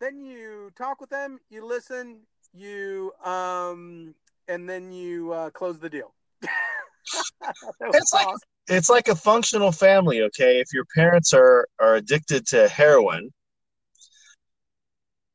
[0.00, 2.20] then you talk with them, you listen,
[2.52, 4.14] you um,
[4.48, 6.14] and then you uh, close the deal.
[6.42, 8.26] it's awesome.
[8.26, 8.36] like
[8.68, 10.22] it's like a functional family.
[10.22, 13.30] Okay, if your parents are are addicted to heroin,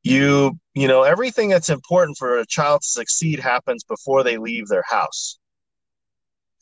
[0.03, 4.67] you you know everything that's important for a child to succeed happens before they leave
[4.67, 5.39] their house.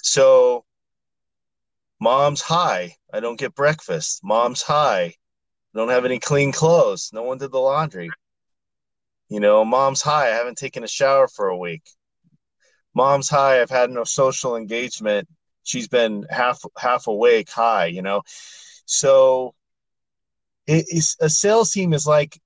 [0.03, 0.65] So,
[1.99, 2.95] mom's high.
[3.13, 4.21] I don't get breakfast.
[4.23, 5.03] Mom's high.
[5.73, 7.11] I don't have any clean clothes.
[7.13, 8.09] No one did the laundry.
[9.29, 10.27] You know, mom's high.
[10.27, 11.83] I haven't taken a shower for a week
[12.93, 15.27] mom's high i've had no social engagement.
[15.63, 18.21] She's been half half awake high you know?
[18.85, 19.53] So
[20.67, 22.39] it, it's a sales team is like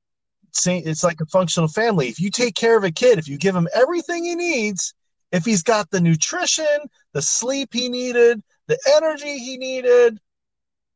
[0.68, 2.08] it's like a functional family.
[2.08, 4.94] If you take care of a kid if you give him everything he needs
[5.32, 6.78] if he's got the nutrition
[7.14, 10.20] the sleep he needed the energy he needed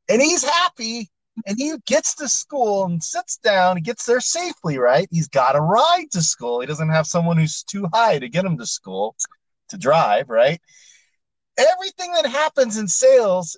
[0.08, 1.10] and he's happy
[1.46, 5.08] and he gets to school and sits down he gets there safely right?
[5.12, 6.62] He's got a ride to school.
[6.62, 9.16] He doesn't have someone who's too high to get him to school
[9.70, 10.62] to drive, right?
[11.58, 13.58] Everything that happens in sales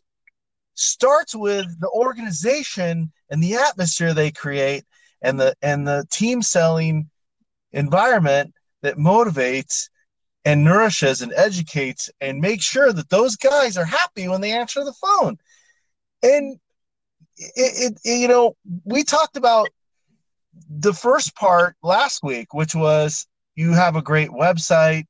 [0.74, 4.84] starts with the organization and the atmosphere they create
[5.22, 7.09] and the and the team selling
[7.72, 9.89] environment that motivates
[10.43, 14.84] and nourishes and educates and makes sure that those guys are happy when they answer
[14.84, 15.38] the phone.
[16.24, 16.59] And
[17.38, 19.70] it, it, you know, we talked about
[20.70, 25.05] the first part last week, which was you have a great website,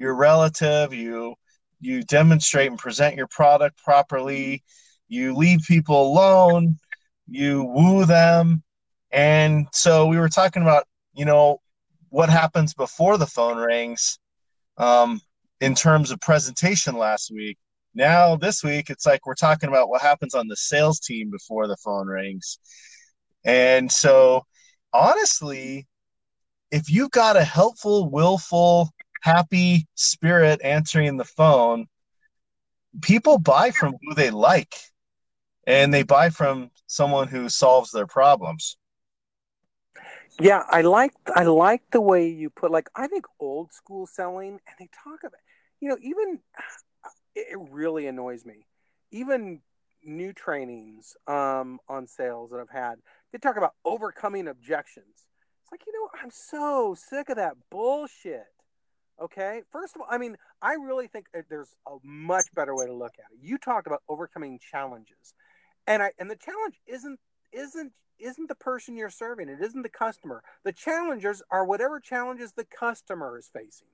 [0.00, 1.34] your relative, you
[1.80, 4.62] you demonstrate and present your product properly,
[5.08, 6.76] you leave people alone,
[7.28, 8.62] you woo them.
[9.10, 10.84] And so we were talking about,
[11.14, 11.58] you know,
[12.10, 14.18] what happens before the phone rings
[14.76, 15.20] um,
[15.60, 17.56] in terms of presentation last week.
[17.94, 21.66] Now, this week, it's like we're talking about what happens on the sales team before
[21.66, 22.58] the phone rings.
[23.44, 24.44] And so,
[24.92, 25.88] honestly,
[26.70, 28.90] if you've got a helpful, willful,
[29.20, 31.86] happy spirit answering the phone,
[33.00, 34.74] people buy from who they like
[35.66, 38.76] and they buy from someone who solves their problems.
[40.40, 44.58] Yeah, I like I like the way you put like I think old school selling
[44.66, 45.40] and they talk about
[45.80, 46.40] you know even
[47.34, 48.66] it really annoys me.
[49.12, 49.60] Even
[50.04, 52.96] new trainings um, on sales that I've had,
[53.32, 55.26] they talk about overcoming objections.
[55.62, 58.46] It's like, you know, I'm so sick of that bullshit.
[59.20, 59.62] Okay.
[59.70, 62.94] First of all, I mean, I really think uh, there's a much better way to
[62.94, 63.38] look at it.
[63.42, 65.34] You talked about overcoming challenges,
[65.86, 67.20] and I and the challenge isn't
[67.52, 69.48] isn't isn't the person you're serving.
[69.48, 70.42] It isn't the customer.
[70.64, 73.88] The challengers are whatever challenges the customer is facing.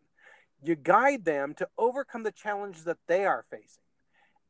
[0.63, 3.85] You guide them to overcome the challenges that they are facing,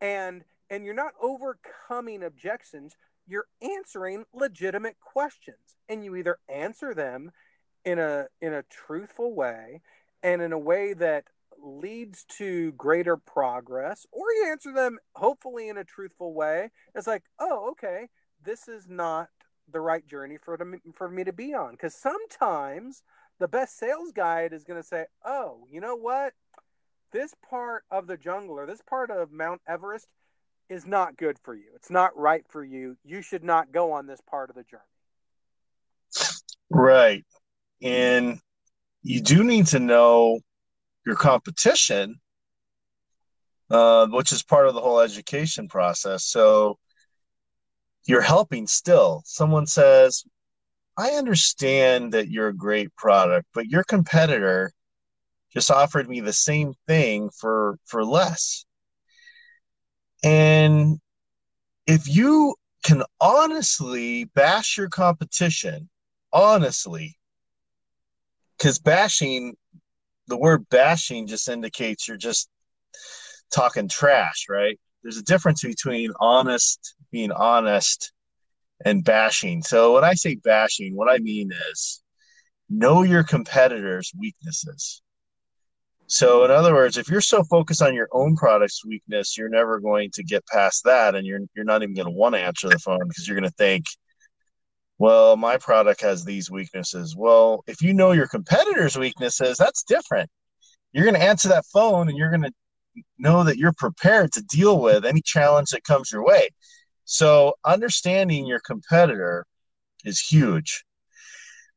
[0.00, 2.96] and and you're not overcoming objections.
[3.26, 7.32] You're answering legitimate questions, and you either answer them
[7.84, 9.80] in a in a truthful way
[10.26, 11.24] and in a way that
[11.62, 16.70] leads to greater progress, or you answer them hopefully in a truthful way.
[16.96, 18.08] It's like, oh, okay,
[18.44, 19.28] this is not
[19.72, 20.58] the right journey for
[20.94, 21.72] for me to be on.
[21.72, 23.04] Because sometimes
[23.38, 26.32] the best sales guide is going to say, oh, you know what?
[27.12, 30.08] This part of the jungle or this part of Mount Everest
[30.68, 31.68] is not good for you.
[31.76, 32.96] It's not right for you.
[33.04, 34.82] You should not go on this part of the journey.
[36.68, 37.24] Right.
[37.80, 38.40] And
[39.06, 40.40] you do need to know
[41.04, 42.16] your competition
[43.70, 46.24] uh, which is part of the whole education process.
[46.24, 46.78] So
[48.06, 49.22] you're helping still.
[49.24, 50.22] Someone says,
[50.96, 54.72] I understand that you're a great product, but your competitor
[55.52, 58.64] just offered me the same thing for for less.
[60.22, 60.98] And
[61.86, 62.54] if you
[62.84, 65.88] can honestly bash your competition,
[66.32, 67.16] honestly,
[68.58, 69.54] because bashing,
[70.28, 72.48] the word bashing just indicates you're just
[73.50, 74.78] talking trash, right?
[75.02, 78.12] There's a difference between honest, being honest,
[78.84, 79.62] and bashing.
[79.62, 82.02] So when I say bashing, what I mean is
[82.68, 85.02] know your competitors' weaknesses.
[86.08, 89.80] So in other words, if you're so focused on your own product's weakness, you're never
[89.80, 92.68] going to get past that and you're you're not even going to want to answer
[92.68, 93.84] the phone because you're going to think
[94.98, 97.14] well, my product has these weaknesses.
[97.16, 100.30] Well, if you know your competitors' weaknesses, that's different.
[100.92, 102.52] You're going to answer that phone and you're going to
[103.18, 106.48] know that you're prepared to deal with any challenge that comes your way.
[107.04, 109.46] So, understanding your competitor
[110.04, 110.84] is huge.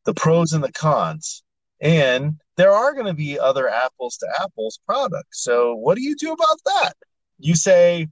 [0.06, 1.44] The pros and the cons.
[1.82, 5.44] And there are going to be other apples to apples products.
[5.44, 6.94] So, what do you do about that?
[7.38, 8.08] You say,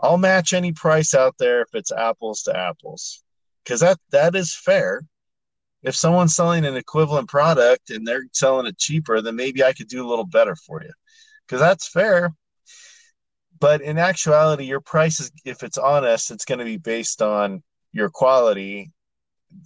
[0.00, 3.22] I'll match any price out there if it's apples to apples.
[3.70, 5.00] Because that, that is fair.
[5.84, 9.86] If someone's selling an equivalent product and they're selling it cheaper, then maybe I could
[9.86, 10.90] do a little better for you.
[11.46, 12.34] Because that's fair.
[13.60, 17.62] But in actuality, your price is, if it's honest, it's going to be based on
[17.92, 18.90] your quality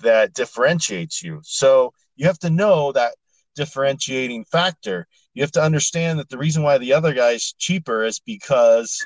[0.03, 1.41] that differentiates you.
[1.43, 3.15] So you have to know that
[3.57, 5.07] differentiating factor.
[5.33, 9.03] You have to understand that the reason why the other guy's cheaper is because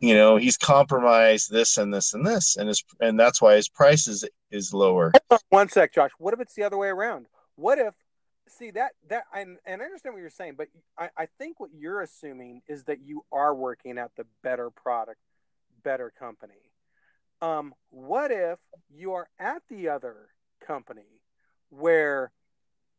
[0.00, 3.68] you know he's compromised this and this and this and his and that's why his
[3.68, 5.12] price is is lower.
[5.50, 6.10] One sec, Josh.
[6.18, 7.26] What if it's the other way around?
[7.54, 7.94] What if
[8.48, 11.70] see that that and, and I understand what you're saying, but I, I think what
[11.72, 15.20] you're assuming is that you are working at the better product,
[15.84, 16.54] better company.
[17.42, 18.58] Um, what if
[18.90, 20.28] you are at the other
[20.66, 21.22] company
[21.70, 22.32] where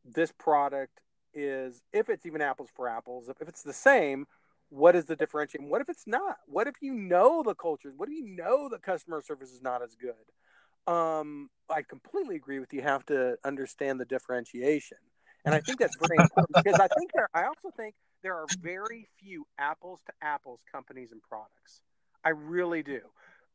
[0.03, 0.99] this product
[1.33, 4.25] is, if it's even apples for apples, if it's the same,
[4.71, 5.69] what is the differentiation?
[5.69, 6.37] What if it's not?
[6.47, 7.91] What if you know the culture?
[7.95, 10.91] What if you know the customer service is not as good?
[10.91, 12.79] Um, I completely agree with you.
[12.79, 14.97] you have to understand the differentiation.
[15.43, 18.45] And I think that's very important because I think there, I also think there are
[18.61, 21.81] very few apples to apples companies and products.
[22.23, 23.01] I really do.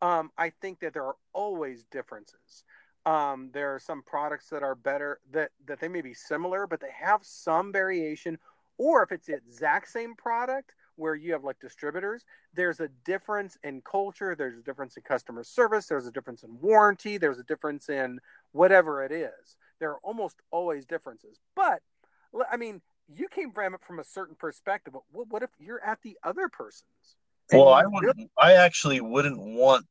[0.03, 2.65] Um, I think that there are always differences.
[3.07, 6.81] Um, there are some products that are better that that they may be similar, but
[6.81, 8.37] they have some variation.
[8.79, 12.25] Or if it's the exact same product where you have like distributors,
[12.55, 16.59] there's a difference in culture, there's a difference in customer service, there's a difference in
[16.61, 18.19] warranty, there's a difference in
[18.53, 19.57] whatever it is.
[19.79, 21.39] There are almost always differences.
[21.55, 21.83] But
[22.51, 22.81] I mean,
[23.15, 24.95] you came from it from a certain perspective.
[24.95, 27.17] But what if you're at the other person's?
[27.53, 28.31] Well, I wouldn't.
[28.37, 29.87] I actually wouldn't want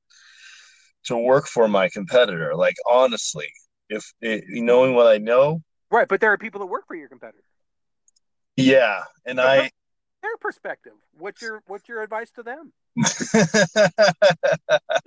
[1.06, 2.56] to work for my competitor.
[2.56, 3.48] Like honestly,
[3.90, 6.08] if it, knowing what I know, right?
[6.08, 7.44] But there are people that work for your competitor.
[8.58, 9.70] Yeah, and I
[10.26, 10.94] their perspective.
[11.18, 12.74] What's your what's your advice to them?
[13.04, 13.90] I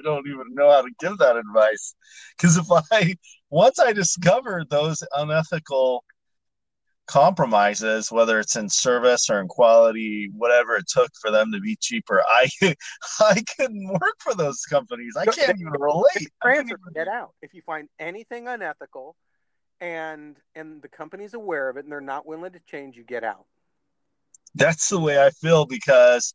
[0.05, 1.95] don't even know how to give that advice
[2.37, 3.17] because if I
[3.51, 6.05] once I discover those unethical
[7.09, 11.77] compromises, whether it's in service or in quality, whatever it took for them to be
[11.81, 12.23] cheaper.
[12.29, 12.49] I
[13.21, 15.17] I couldn't work for those companies.
[15.17, 16.29] I can't even relate.
[16.43, 17.33] Transfer, get out.
[17.43, 19.17] If you find anything unethical
[19.81, 23.25] and and the company's aware of it and they're not willing to change, you get
[23.25, 23.47] out.
[24.55, 26.35] That's the way I feel because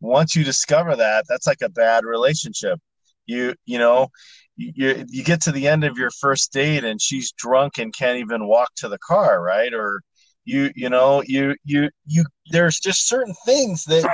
[0.00, 2.78] once you discover that, that's like a bad relationship.
[3.26, 4.08] You you know,
[4.56, 8.18] you you get to the end of your first date and she's drunk and can't
[8.18, 9.72] even walk to the car, right?
[9.74, 10.02] Or
[10.44, 14.08] you you know you you you there's just certain things that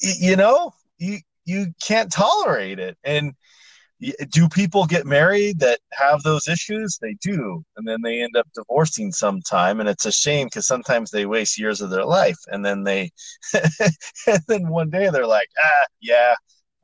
[0.00, 3.32] you know you you can't tolerate it and
[4.30, 8.46] do people get married that have those issues they do and then they end up
[8.54, 12.64] divorcing sometime and it's a shame because sometimes they waste years of their life and
[12.64, 13.10] then they
[13.54, 16.34] and then one day they're like ah yeah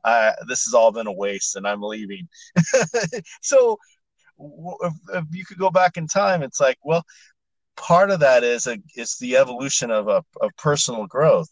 [0.05, 2.27] uh, this has all been a waste and I'm leaving.
[3.41, 3.77] so
[4.39, 7.03] if, if, you could go back in time, it's like, well,
[7.75, 11.49] part of that is a, is the evolution of a of personal growth.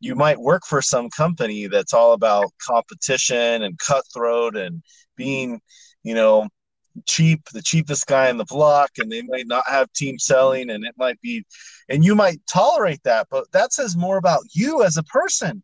[0.00, 4.82] You might work for some company that's all about competition and cutthroat and
[5.16, 5.60] being,
[6.02, 6.48] you know,
[7.06, 10.84] cheap, the cheapest guy in the block, and they might not have team selling, and
[10.84, 11.44] it might be,
[11.88, 15.62] and you might tolerate that, but that says more about you as a person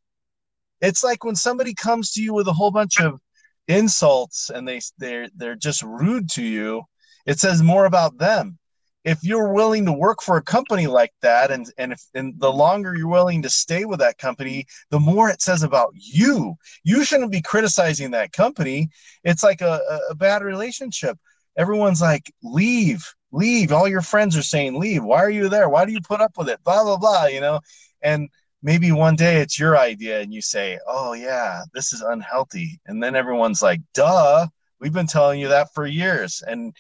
[0.83, 3.21] it's like when somebody comes to you with a whole bunch of
[3.69, 6.83] insults and they they're they're just rude to you.
[7.25, 8.59] It says more about them.
[9.05, 12.53] If you're willing to work for a company like that and and if and the
[12.53, 16.55] longer you're willing to stay with that company the more it says about you.
[16.85, 18.91] You shouldn't be criticizing that company.
[19.25, 19.81] It's like a,
[20.11, 21.19] a bad relationship.
[21.57, 23.73] Everyone's like leave leave.
[23.73, 25.03] All your friends are saying leave.
[25.03, 25.69] Why are you there?
[25.69, 26.63] Why do you put up with it?
[26.65, 27.61] Blah blah blah you know?
[28.03, 28.29] And
[28.63, 32.81] maybe one day it's your idea and you say oh yeah this is unhealthy.
[32.87, 34.47] And then everyone's like duh.
[34.81, 36.43] We've been telling you that for years.
[36.47, 36.75] And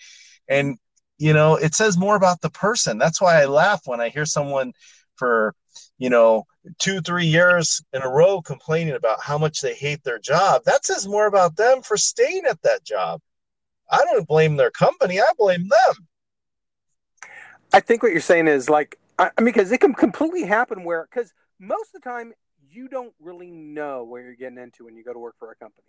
[0.48, 0.78] and
[1.22, 2.98] you know it says more about the person.
[2.98, 4.72] That's why i laugh when i hear someone
[5.14, 5.54] for
[5.96, 6.44] you know
[6.80, 10.62] two three years in a row complaining about how much they hate their job.
[10.64, 13.20] That says more about them for staying at that job.
[13.88, 15.20] I don't blame their company.
[15.20, 16.08] I blame them.
[17.72, 21.06] I think what you're saying is like i mean because it can completely happen where
[21.08, 22.32] because most of the time
[22.68, 25.54] you don't really know where you're getting into when you go to work for a
[25.54, 25.86] company.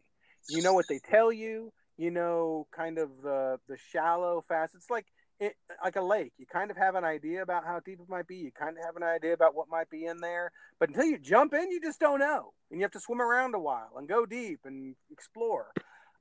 [0.50, 4.90] You know what they tell you you know kind of the the shallow facets.
[4.90, 5.08] Like
[5.40, 6.34] it, like a lake.
[6.38, 8.38] You kind of have an idea about how deep it might be.
[8.38, 11.18] You kind of have an idea about what might be in there, but until you
[11.18, 14.08] jump in, you just don't know, and you have to swim around a while and
[14.08, 15.72] go deep and explore.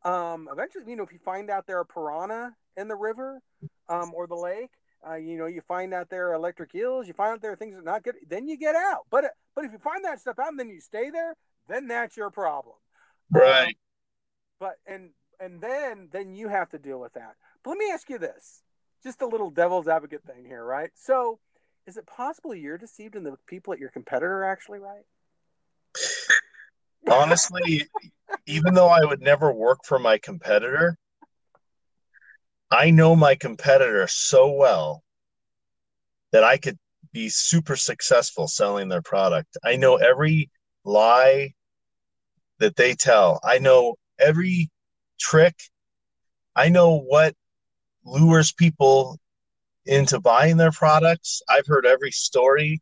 [0.04, 3.40] Um, eventually, you know, if you find out there are piranha in the river
[3.88, 4.70] um, or the lake,
[5.08, 7.56] uh, you know, you find out there are electric eels, you find out there are
[7.56, 9.06] things that are not good, then you get out.
[9.10, 11.34] But but if you find that stuff out and then you stay there,
[11.68, 12.76] then that's your problem.
[13.30, 13.66] Right.
[13.66, 13.74] Um,
[14.60, 15.10] but and
[15.40, 17.34] and then then you have to deal with that.
[17.62, 18.62] But let me ask you this
[19.02, 20.90] just a little devil's advocate thing here, right?
[20.94, 21.38] So,
[21.86, 25.04] is it possible you're deceived and the people at your competitor are actually right?
[27.10, 27.88] Honestly,
[28.46, 30.96] even though I would never work for my competitor,
[32.70, 35.02] I know my competitor so well
[36.32, 36.78] that I could
[37.12, 39.56] be super successful selling their product.
[39.64, 40.50] I know every
[40.84, 41.52] lie
[42.58, 43.40] that they tell.
[43.44, 44.70] I know every
[45.20, 45.56] trick.
[46.56, 47.34] I know what
[48.04, 49.18] lures people
[49.86, 51.42] into buying their products.
[51.48, 52.80] I've heard every story.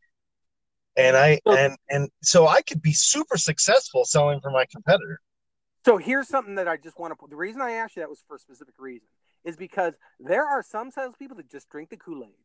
[0.97, 5.21] And I and and so I could be super successful selling for my competitor.
[5.85, 7.29] So here's something that I just want to put.
[7.29, 9.07] The reason I asked you that was for a specific reason,
[9.45, 12.35] is because there are some salespeople that just drink the Kool Aid.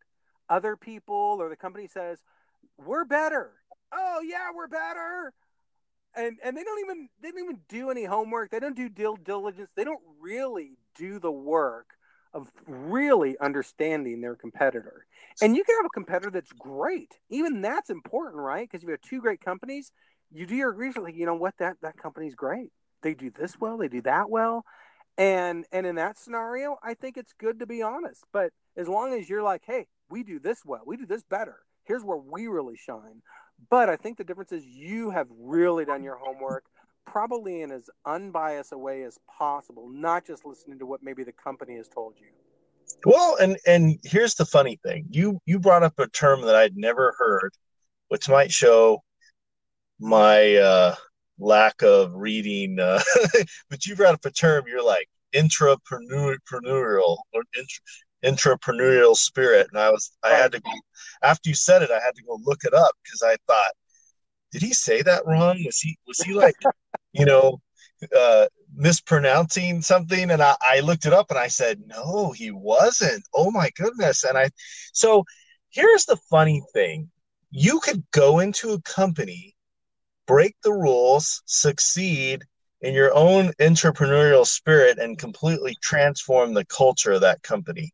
[0.49, 2.23] Other people or the company says,
[2.79, 3.53] "We're better."
[3.93, 5.35] Oh yeah, we're better.
[6.15, 8.51] And and they don't even they don't even do any homework.
[8.51, 9.71] They don't do due diligence.
[9.75, 11.96] They don't really do the work
[12.37, 15.07] of really understanding their competitor.
[15.41, 17.15] And you can have a competitor that's great.
[17.31, 18.69] Even that's important, right?
[18.71, 19.91] Because you have two great companies,
[20.31, 21.03] you do your research.
[21.03, 21.55] Like, you know what?
[21.59, 22.69] That that company's great.
[23.03, 23.79] They do this well.
[23.79, 24.65] They do that well.
[25.17, 28.23] And and in that scenario, I think it's good to be honest.
[28.33, 31.57] But as long as you're like, hey, we do this well, we do this better.
[31.85, 33.23] Here's where we really shine.
[33.71, 36.65] But I think the difference is you have really done your homework
[37.07, 41.33] probably in as unbiased a way as possible, not just listening to what maybe the
[41.33, 42.27] company has told you.
[43.05, 45.07] Well, and and here's the funny thing.
[45.11, 47.53] You you brought up a term that I'd never heard,
[48.09, 49.03] which might show
[49.99, 50.95] my uh,
[51.39, 52.79] lack of reading.
[52.79, 53.01] Uh,
[53.71, 54.65] but you brought up a term.
[54.67, 57.43] You're like intrapreneurial or
[58.25, 60.71] intrapreneurial spirit, and I was I had to go
[61.23, 61.91] after you said it.
[61.91, 63.73] I had to go look it up because I thought
[64.57, 65.63] did he say that wrong?
[65.67, 66.57] Was he was he like,
[67.13, 67.61] you know,
[68.17, 70.31] uh, mispronouncing something?
[70.31, 73.23] And I, I looked it up and I said, no, he wasn't.
[73.35, 74.25] Oh my goodness!
[74.25, 74.49] And I,
[74.95, 75.25] so
[75.69, 77.11] here's the funny thing:
[77.51, 79.55] you could go into a company,
[80.27, 82.43] break the rules, succeed
[82.81, 87.93] in your own entrepreneurial spirit, and completely transform the culture of that company.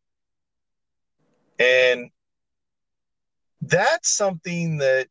[1.59, 2.09] And
[3.59, 5.07] that's something that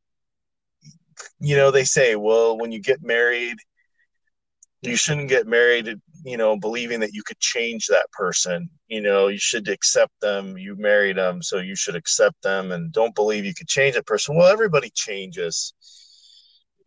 [1.41, 3.57] you know, they say, well, when you get married,
[4.83, 5.95] you shouldn't get married,
[6.25, 8.69] you know, believing that you could change that person.
[8.89, 10.59] You know, you should accept them.
[10.59, 14.03] You married them, so you should accept them and don't believe you could change a
[14.03, 14.37] person.
[14.37, 15.73] Well, everybody changes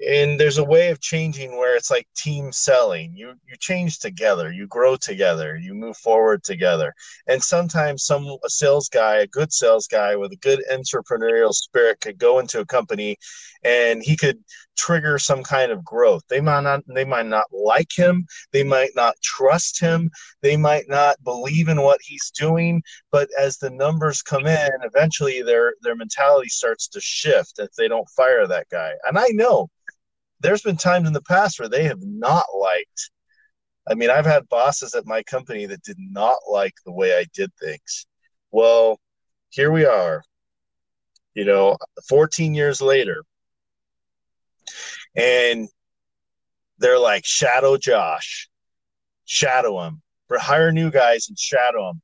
[0.05, 3.15] and there's a way of changing where it's like team selling.
[3.15, 6.93] You you change together you grow together you move forward together.
[7.27, 12.01] And sometimes some a sales guy a good sales guy with a good entrepreneurial spirit
[12.01, 13.17] could go into a company
[13.63, 14.39] and he could
[14.77, 16.23] trigger some kind of growth.
[16.29, 20.09] They might not they might not like him they might not trust him
[20.41, 25.41] they might not believe in what he's doing but as the numbers come in eventually
[25.41, 28.93] their their mentality starts to shift if they don't fire that guy.
[29.07, 29.69] And i know
[30.45, 33.09] there's been times in the past where they have not liked
[33.87, 37.25] I mean, I've had bosses at my company that did not like the way I
[37.33, 38.07] did things.
[38.51, 38.99] Well,
[39.49, 40.23] here we are,
[41.35, 41.77] you know,
[42.09, 43.23] 14 years later.
[45.15, 45.69] And
[46.79, 48.49] they're like, shadow Josh,
[49.25, 52.01] shadow him, or hire new guys and shadow him.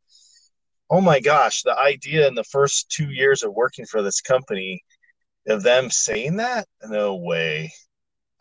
[0.90, 4.84] oh my gosh, the idea in the first two years of working for this company
[5.48, 7.72] of them saying that, no way.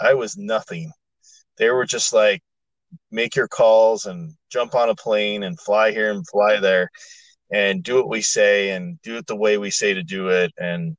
[0.01, 0.93] I was nothing.
[1.59, 2.43] They were just like,
[3.11, 6.91] make your calls and jump on a plane and fly here and fly there
[7.53, 10.53] and do what we say and do it the way we say to do it.
[10.59, 10.97] And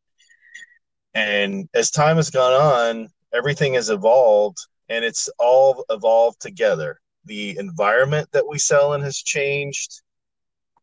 [1.13, 4.57] and as time has gone on everything has evolved
[4.89, 6.99] and it's all evolved together.
[7.25, 10.01] The environment that we sell in has changed.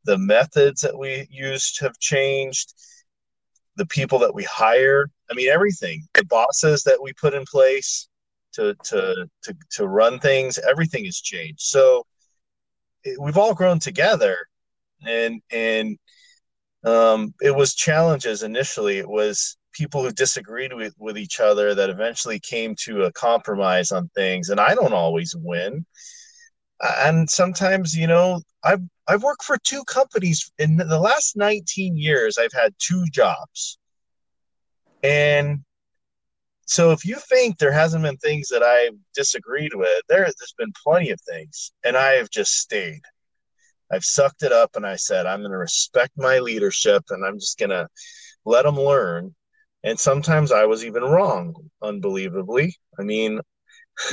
[0.05, 2.73] The methods that we used have changed
[3.79, 8.09] the people that we hire i mean everything the bosses that we put in place
[8.59, 11.61] to to to, to run things everything has changed.
[11.61, 12.05] So
[13.05, 14.37] it, we've all grown together
[15.07, 15.99] and and
[16.85, 18.99] um, it was challenges initially.
[18.99, 23.93] It was people who disagreed with, with each other that eventually came to a compromise
[23.93, 25.85] on things and i don't always win.
[26.81, 32.39] And sometimes you know i've i've worked for two companies in the last 19 years
[32.39, 33.79] i've had two jobs.
[35.03, 35.61] And
[36.67, 40.73] so if you think there hasn't been things that i've disagreed with there there's been
[40.85, 43.03] plenty of things and i have just stayed.
[43.91, 47.39] I've sucked it up and i said i'm going to respect my leadership and i'm
[47.39, 47.89] just going to
[48.45, 49.35] let them learn.
[49.85, 52.75] And sometimes i was even wrong unbelievably.
[52.99, 53.41] I mean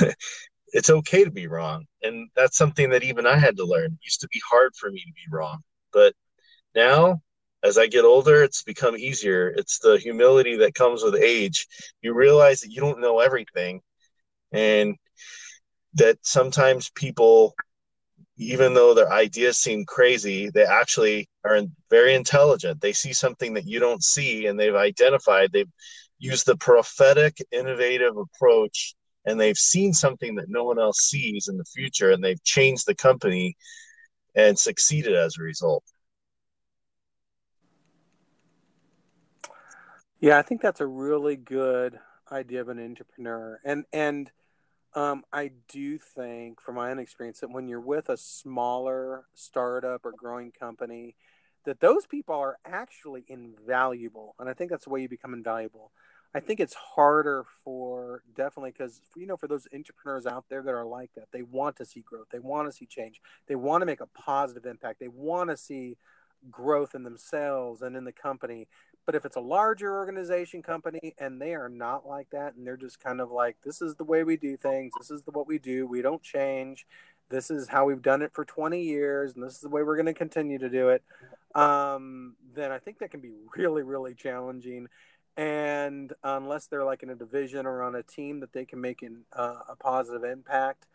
[0.72, 1.86] it's okay to be wrong.
[2.02, 3.92] And that's something that even I had to learn.
[3.92, 5.60] It used to be hard for me to be wrong.
[5.92, 6.14] But
[6.74, 7.22] now,
[7.62, 9.48] as I get older, it's become easier.
[9.48, 11.66] It's the humility that comes with age.
[12.02, 13.80] You realize that you don't know everything.
[14.52, 14.96] And
[15.94, 17.54] that sometimes people,
[18.36, 22.80] even though their ideas seem crazy, they actually are very intelligent.
[22.80, 25.70] They see something that you don't see and they've identified, they've
[26.18, 28.94] used the prophetic, innovative approach
[29.26, 32.86] and they've seen something that no one else sees in the future and they've changed
[32.86, 33.56] the company
[34.34, 35.84] and succeeded as a result.
[40.20, 41.98] Yeah, I think that's a really good
[42.32, 43.60] idea of an entrepreneur.
[43.64, 44.30] And and
[44.94, 50.06] um, I do think, from my own experience, that when you're with a smaller startup
[50.06, 51.16] or growing company,
[51.66, 54.34] that those people are actually invaluable.
[54.38, 55.92] And I think that's the way you become invaluable.
[56.36, 60.70] I think it's harder for definitely because you know for those entrepreneurs out there that
[60.74, 63.80] are like that, they want to see growth, they want to see change, they want
[63.80, 65.96] to make a positive impact, they want to see
[66.50, 68.68] growth in themselves and in the company.
[69.06, 72.76] But if it's a larger organization company and they are not like that, and they're
[72.76, 75.46] just kind of like, this is the way we do things, this is the, what
[75.46, 76.86] we do, we don't change,
[77.30, 79.96] this is how we've done it for 20 years, and this is the way we're
[79.96, 81.02] going to continue to do it,
[81.54, 84.88] um, then I think that can be really, really challenging
[85.36, 89.02] and unless they're like in a division or on a team that they can make
[89.02, 90.86] an, uh, a positive impact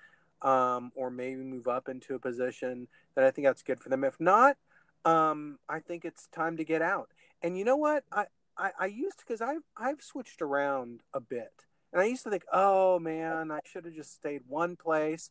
[0.41, 4.03] um, or maybe move up into a position that I think that's good for them.
[4.03, 4.57] If not,
[5.05, 7.09] um, I think it's time to get out.
[7.43, 8.03] And you know what?
[8.11, 8.25] I,
[8.57, 11.65] I, I used to, because I've, I've switched around a bit.
[11.93, 15.29] And I used to think, oh man, I should have just stayed one place.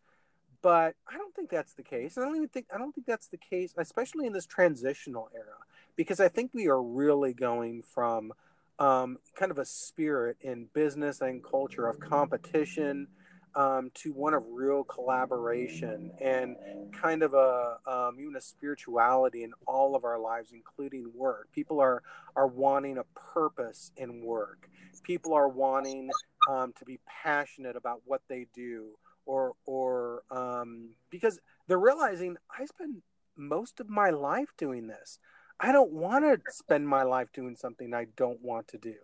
[0.63, 2.19] But I don't think that's the case.
[2.19, 5.57] I don't even think I don't think that's the case, especially in this transitional era,
[5.97, 8.35] because I think we are really going from
[8.81, 13.07] um, kind of a spirit in business and culture of competition
[13.55, 16.57] um, to one of real collaboration and
[16.93, 21.49] kind of a um, even a spirituality in all of our lives, including work.
[21.53, 22.03] People are
[22.37, 23.05] are wanting a
[23.35, 24.69] purpose in work.
[25.03, 26.11] People are wanting
[26.49, 28.91] um, to be passionate about what they do,
[29.27, 33.03] or or um, because they're realizing I spend
[33.37, 35.19] most of my life doing this.
[35.61, 38.95] I don't want to spend my life doing something I don't want to do.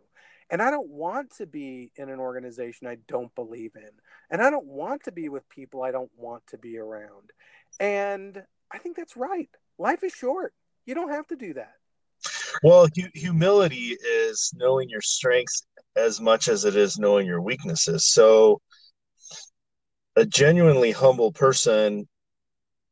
[0.48, 3.90] And I don't want to be in an organization I don't believe in.
[4.30, 7.30] And I don't want to be with people I don't want to be around.
[7.78, 9.50] And I think that's right.
[9.78, 10.54] Life is short.
[10.86, 11.74] You don't have to do that.
[12.62, 18.08] Well, hu- humility is knowing your strengths as much as it is knowing your weaknesses.
[18.08, 18.60] So,
[20.14, 22.08] a genuinely humble person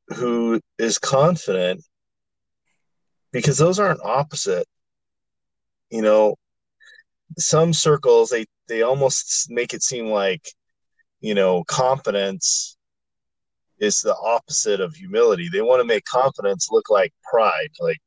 [0.09, 1.83] who is confident
[3.35, 4.67] because those aren't opposite.
[5.91, 6.37] You know,
[7.37, 10.49] some circles they they almost make it seem like
[11.21, 12.79] you know confidence
[13.81, 15.51] is the opposite of humility.
[15.53, 17.99] They want to make confidence look like pride, like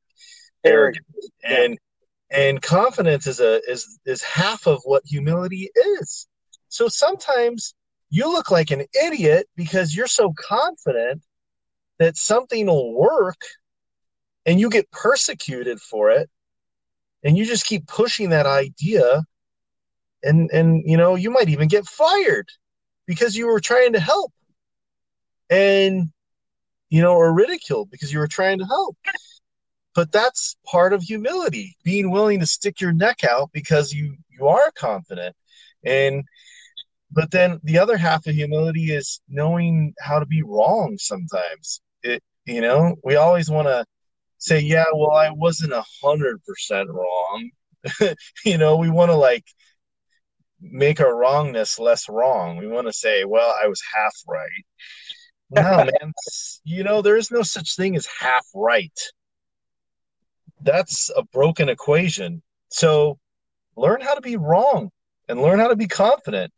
[0.64, 1.06] arrogance,
[1.44, 1.62] yeah.
[1.62, 1.78] and
[2.32, 5.70] and confidence is a is is half of what humility
[6.00, 6.28] is.
[6.70, 7.76] So sometimes
[8.10, 11.22] you look like an idiot because you're so confident
[12.00, 13.42] that something will work
[14.48, 16.30] and you get persecuted for it
[17.24, 19.24] and you just keep pushing that idea
[20.24, 22.48] and and you know you might even get fired
[23.06, 24.32] because you were trying to help
[25.50, 26.10] and
[26.90, 28.98] you know or ridiculed because you were trying to help.
[29.96, 34.48] But that's part of humility being willing to stick your neck out because you you
[34.48, 35.36] are confident.
[35.84, 36.24] And
[37.12, 41.82] but then the other half of humility is knowing how to be wrong sometimes.
[42.04, 43.86] It you know we always want to
[44.38, 47.50] say yeah well i wasn't a hundred percent wrong.
[48.46, 49.46] You know we want to like
[50.60, 52.58] make our wrongness less wrong.
[52.58, 54.66] We want to say well i was half right.
[55.50, 56.14] No man
[56.64, 59.00] you know there is no such thing as half right.
[60.62, 62.42] That's a broken equation.
[62.70, 63.20] So
[63.76, 64.90] learn how to be wrong
[65.30, 66.52] and learn how to be confident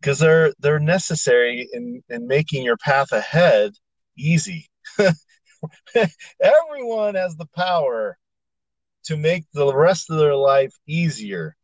[0.00, 3.72] because they're they're necessary in in making your path ahead
[4.18, 4.68] easy
[6.40, 8.18] everyone has the power
[9.04, 11.56] to make the rest of their life easier.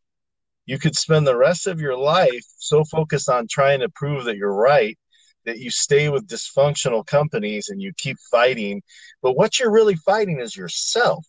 [0.67, 4.37] You could spend the rest of your life so focused on trying to prove that
[4.37, 4.99] you're right
[5.45, 8.83] that you stay with dysfunctional companies and you keep fighting
[9.23, 11.27] but what you're really fighting is yourself.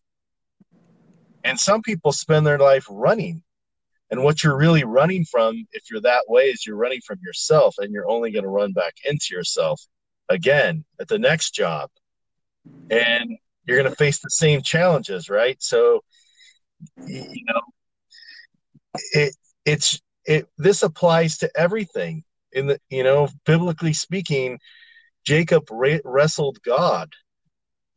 [1.43, 3.43] And some people spend their life running.
[4.11, 7.75] And what you're really running from, if you're that way, is you're running from yourself
[7.77, 9.81] and you're only going to run back into yourself
[10.29, 11.89] again at the next job.
[12.89, 15.57] And you're going to face the same challenges, right?
[15.61, 16.01] So,
[17.05, 17.61] you know,
[19.13, 24.59] it, it's, it, this applies to everything in the, you know, biblically speaking,
[25.25, 27.13] Jacob wrestled God.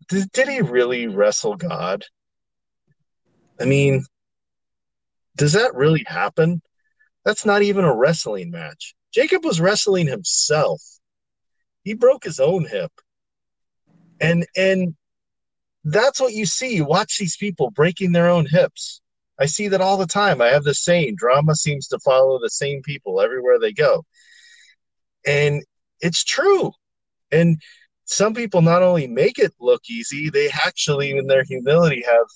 [0.09, 2.05] Did, did he really wrestle God?
[3.61, 4.05] I mean,
[5.37, 6.61] does that really happen?
[7.25, 8.95] That's not even a wrestling match.
[9.15, 10.83] Jacob was wrestling himself.
[11.85, 12.93] He broke his own hip.
[14.23, 14.95] And and
[15.85, 16.77] that's what you see.
[16.77, 19.03] You watch these people breaking their own hips.
[19.39, 20.41] I see that all the time.
[20.41, 24.05] I have the saying drama seems to follow the same people everywhere they go.
[25.27, 25.63] And
[26.01, 26.73] it's true.
[27.33, 27.61] And
[28.05, 32.27] some people not only make it look easy, they actually, in their humility, have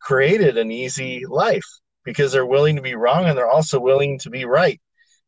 [0.00, 1.66] created an easy life
[2.04, 4.80] because they're willing to be wrong and they're also willing to be right,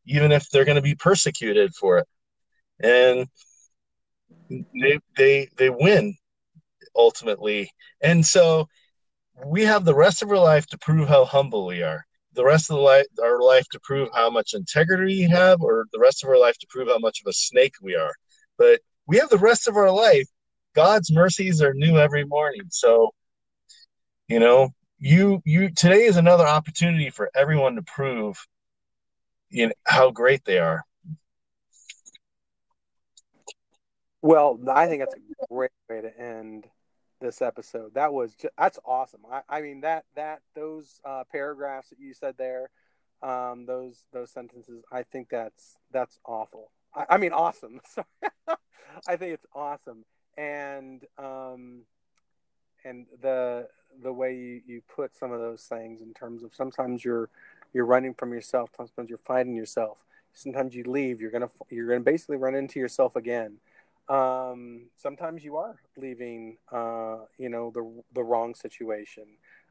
[0.07, 2.09] even if they're going to be persecuted for it.
[2.81, 3.27] And
[4.49, 6.17] they they they win
[6.97, 7.71] ultimately.
[8.03, 8.69] And so
[9.45, 12.05] we have the rest of our life to prove how humble we are.
[12.35, 15.87] The rest of the life, our life to prove how much integrity we have, or
[15.93, 18.13] the rest of our life to prove how much of a snake we are.
[18.59, 20.27] But we have the rest of our life.
[20.75, 22.63] God's mercies are new every morning.
[22.69, 23.11] So,
[24.29, 28.47] you know, you you today is another opportunity for everyone to prove
[29.49, 30.83] you know how great they are
[34.27, 36.67] well i think that's a great way to end
[37.21, 37.95] this episode.
[37.95, 39.21] That was just, that's awesome.
[39.31, 42.71] I, I mean that that those uh, paragraphs that you said there
[43.23, 46.71] um, those those sentences i think that's that's awful.
[46.95, 47.81] I, I mean awesome.
[47.87, 48.07] Sorry.
[49.07, 50.05] I think it's awesome.
[50.37, 51.83] And um
[52.85, 53.69] and the
[54.03, 57.31] the way you, you put some of those things in terms of sometimes you're
[57.73, 60.05] you're running from yourself sometimes you're fighting yourself.
[60.33, 63.59] Sometimes you leave you're gonna you're gonna basically run into yourself again
[64.09, 69.25] um, sometimes you are leaving uh, you know the the wrong situation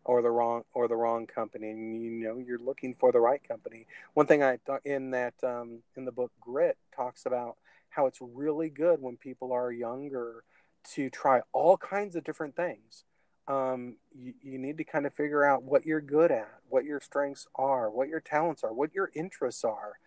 [0.03, 3.47] or the wrong or the wrong company and you know you're looking for the right
[3.47, 7.55] company one thing i in that um, in the book grit talks about
[7.89, 10.43] how it's really good when people are younger
[10.83, 13.03] to try all kinds of different things
[13.47, 16.99] um, you, you need to kind of figure out what you're good at, what your
[16.99, 19.99] strengths are, what your talents are, what your interests are,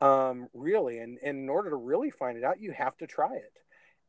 [0.00, 0.98] um, really.
[0.98, 3.52] And, and in order to really find it out, you have to try it.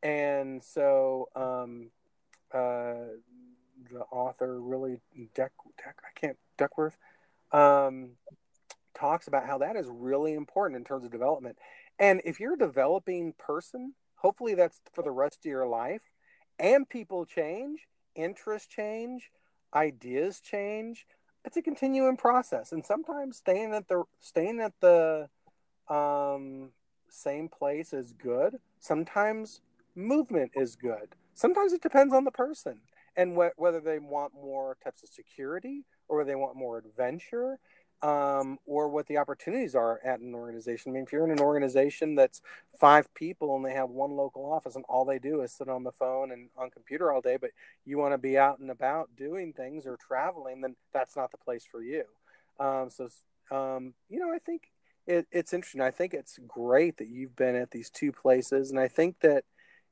[0.02, 1.90] And so um,
[2.52, 3.14] uh,
[3.90, 5.00] the author really,
[5.34, 6.96] Deck, Deck I can't, Duckworth,
[7.52, 8.10] um,
[8.94, 11.56] talks about how that is really important in terms of development.
[11.98, 16.02] And if you're a developing person, hopefully that's for the rest of your life
[16.58, 17.86] and people change
[18.18, 19.30] interests change,
[19.72, 21.06] ideas change.
[21.44, 25.28] It's a continuing process, and sometimes staying at the staying at the
[25.88, 26.70] um,
[27.08, 28.58] same place is good.
[28.80, 29.60] Sometimes
[29.98, 31.14] movement is good.
[31.34, 32.80] Sometimes it depends on the person
[33.16, 37.58] and wh- whether they want more types of security or they want more adventure
[38.00, 40.92] um, or what the opportunities are at an organization.
[40.92, 42.40] I mean, if you're in an organization that's
[42.80, 45.82] five people and they have one local office and all they do is sit on
[45.82, 47.50] the phone and on computer all day, but
[47.84, 51.38] you want to be out and about doing things or traveling, then that's not the
[51.38, 52.04] place for you.
[52.60, 53.08] Um, so,
[53.50, 54.70] um, you know, I think
[55.08, 55.80] it, it's interesting.
[55.80, 59.44] I think it's great that you've been at these two places, and I think that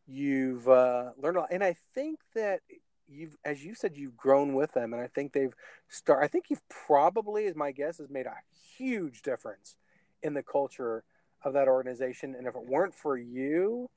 [0.07, 1.48] you've uh, learned a lot.
[1.52, 2.61] And I think that
[3.09, 5.54] you've as you said you've grown with them and i think they've
[5.88, 8.34] start i think you've probably as my guess has made a
[8.76, 9.76] huge difference
[10.24, 11.04] in the culture
[11.44, 13.88] of that organization and if it weren't for you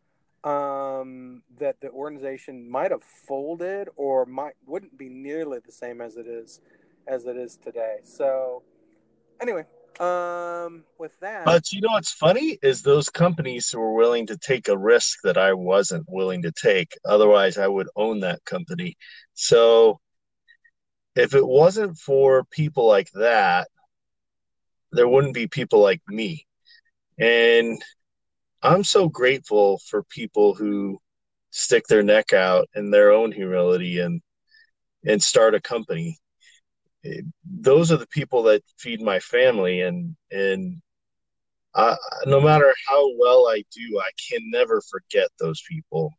[0.43, 6.15] um, that the organization might have folded or might wouldn't be nearly the same as
[6.15, 6.61] it is
[7.07, 7.97] as it is today.
[8.03, 8.63] So
[9.41, 9.65] anyway,
[9.99, 14.67] um, with that, But you know what's funny is those companies were willing to take
[14.67, 16.97] a risk that I wasn't willing to take.
[17.05, 18.97] Otherwise, I would own that company.
[19.33, 19.99] So
[21.15, 23.67] if it wasn't for people like that,
[24.91, 26.45] there wouldn't be people like me.
[27.19, 27.81] And
[28.61, 30.99] I'm so grateful for people who
[31.51, 34.21] stick their neck out in their own humility and
[35.05, 36.17] and start a company.
[37.45, 40.81] Those are the people that feed my family, and and
[41.75, 41.95] I,
[42.25, 46.13] no matter how well I do, I can never forget those people.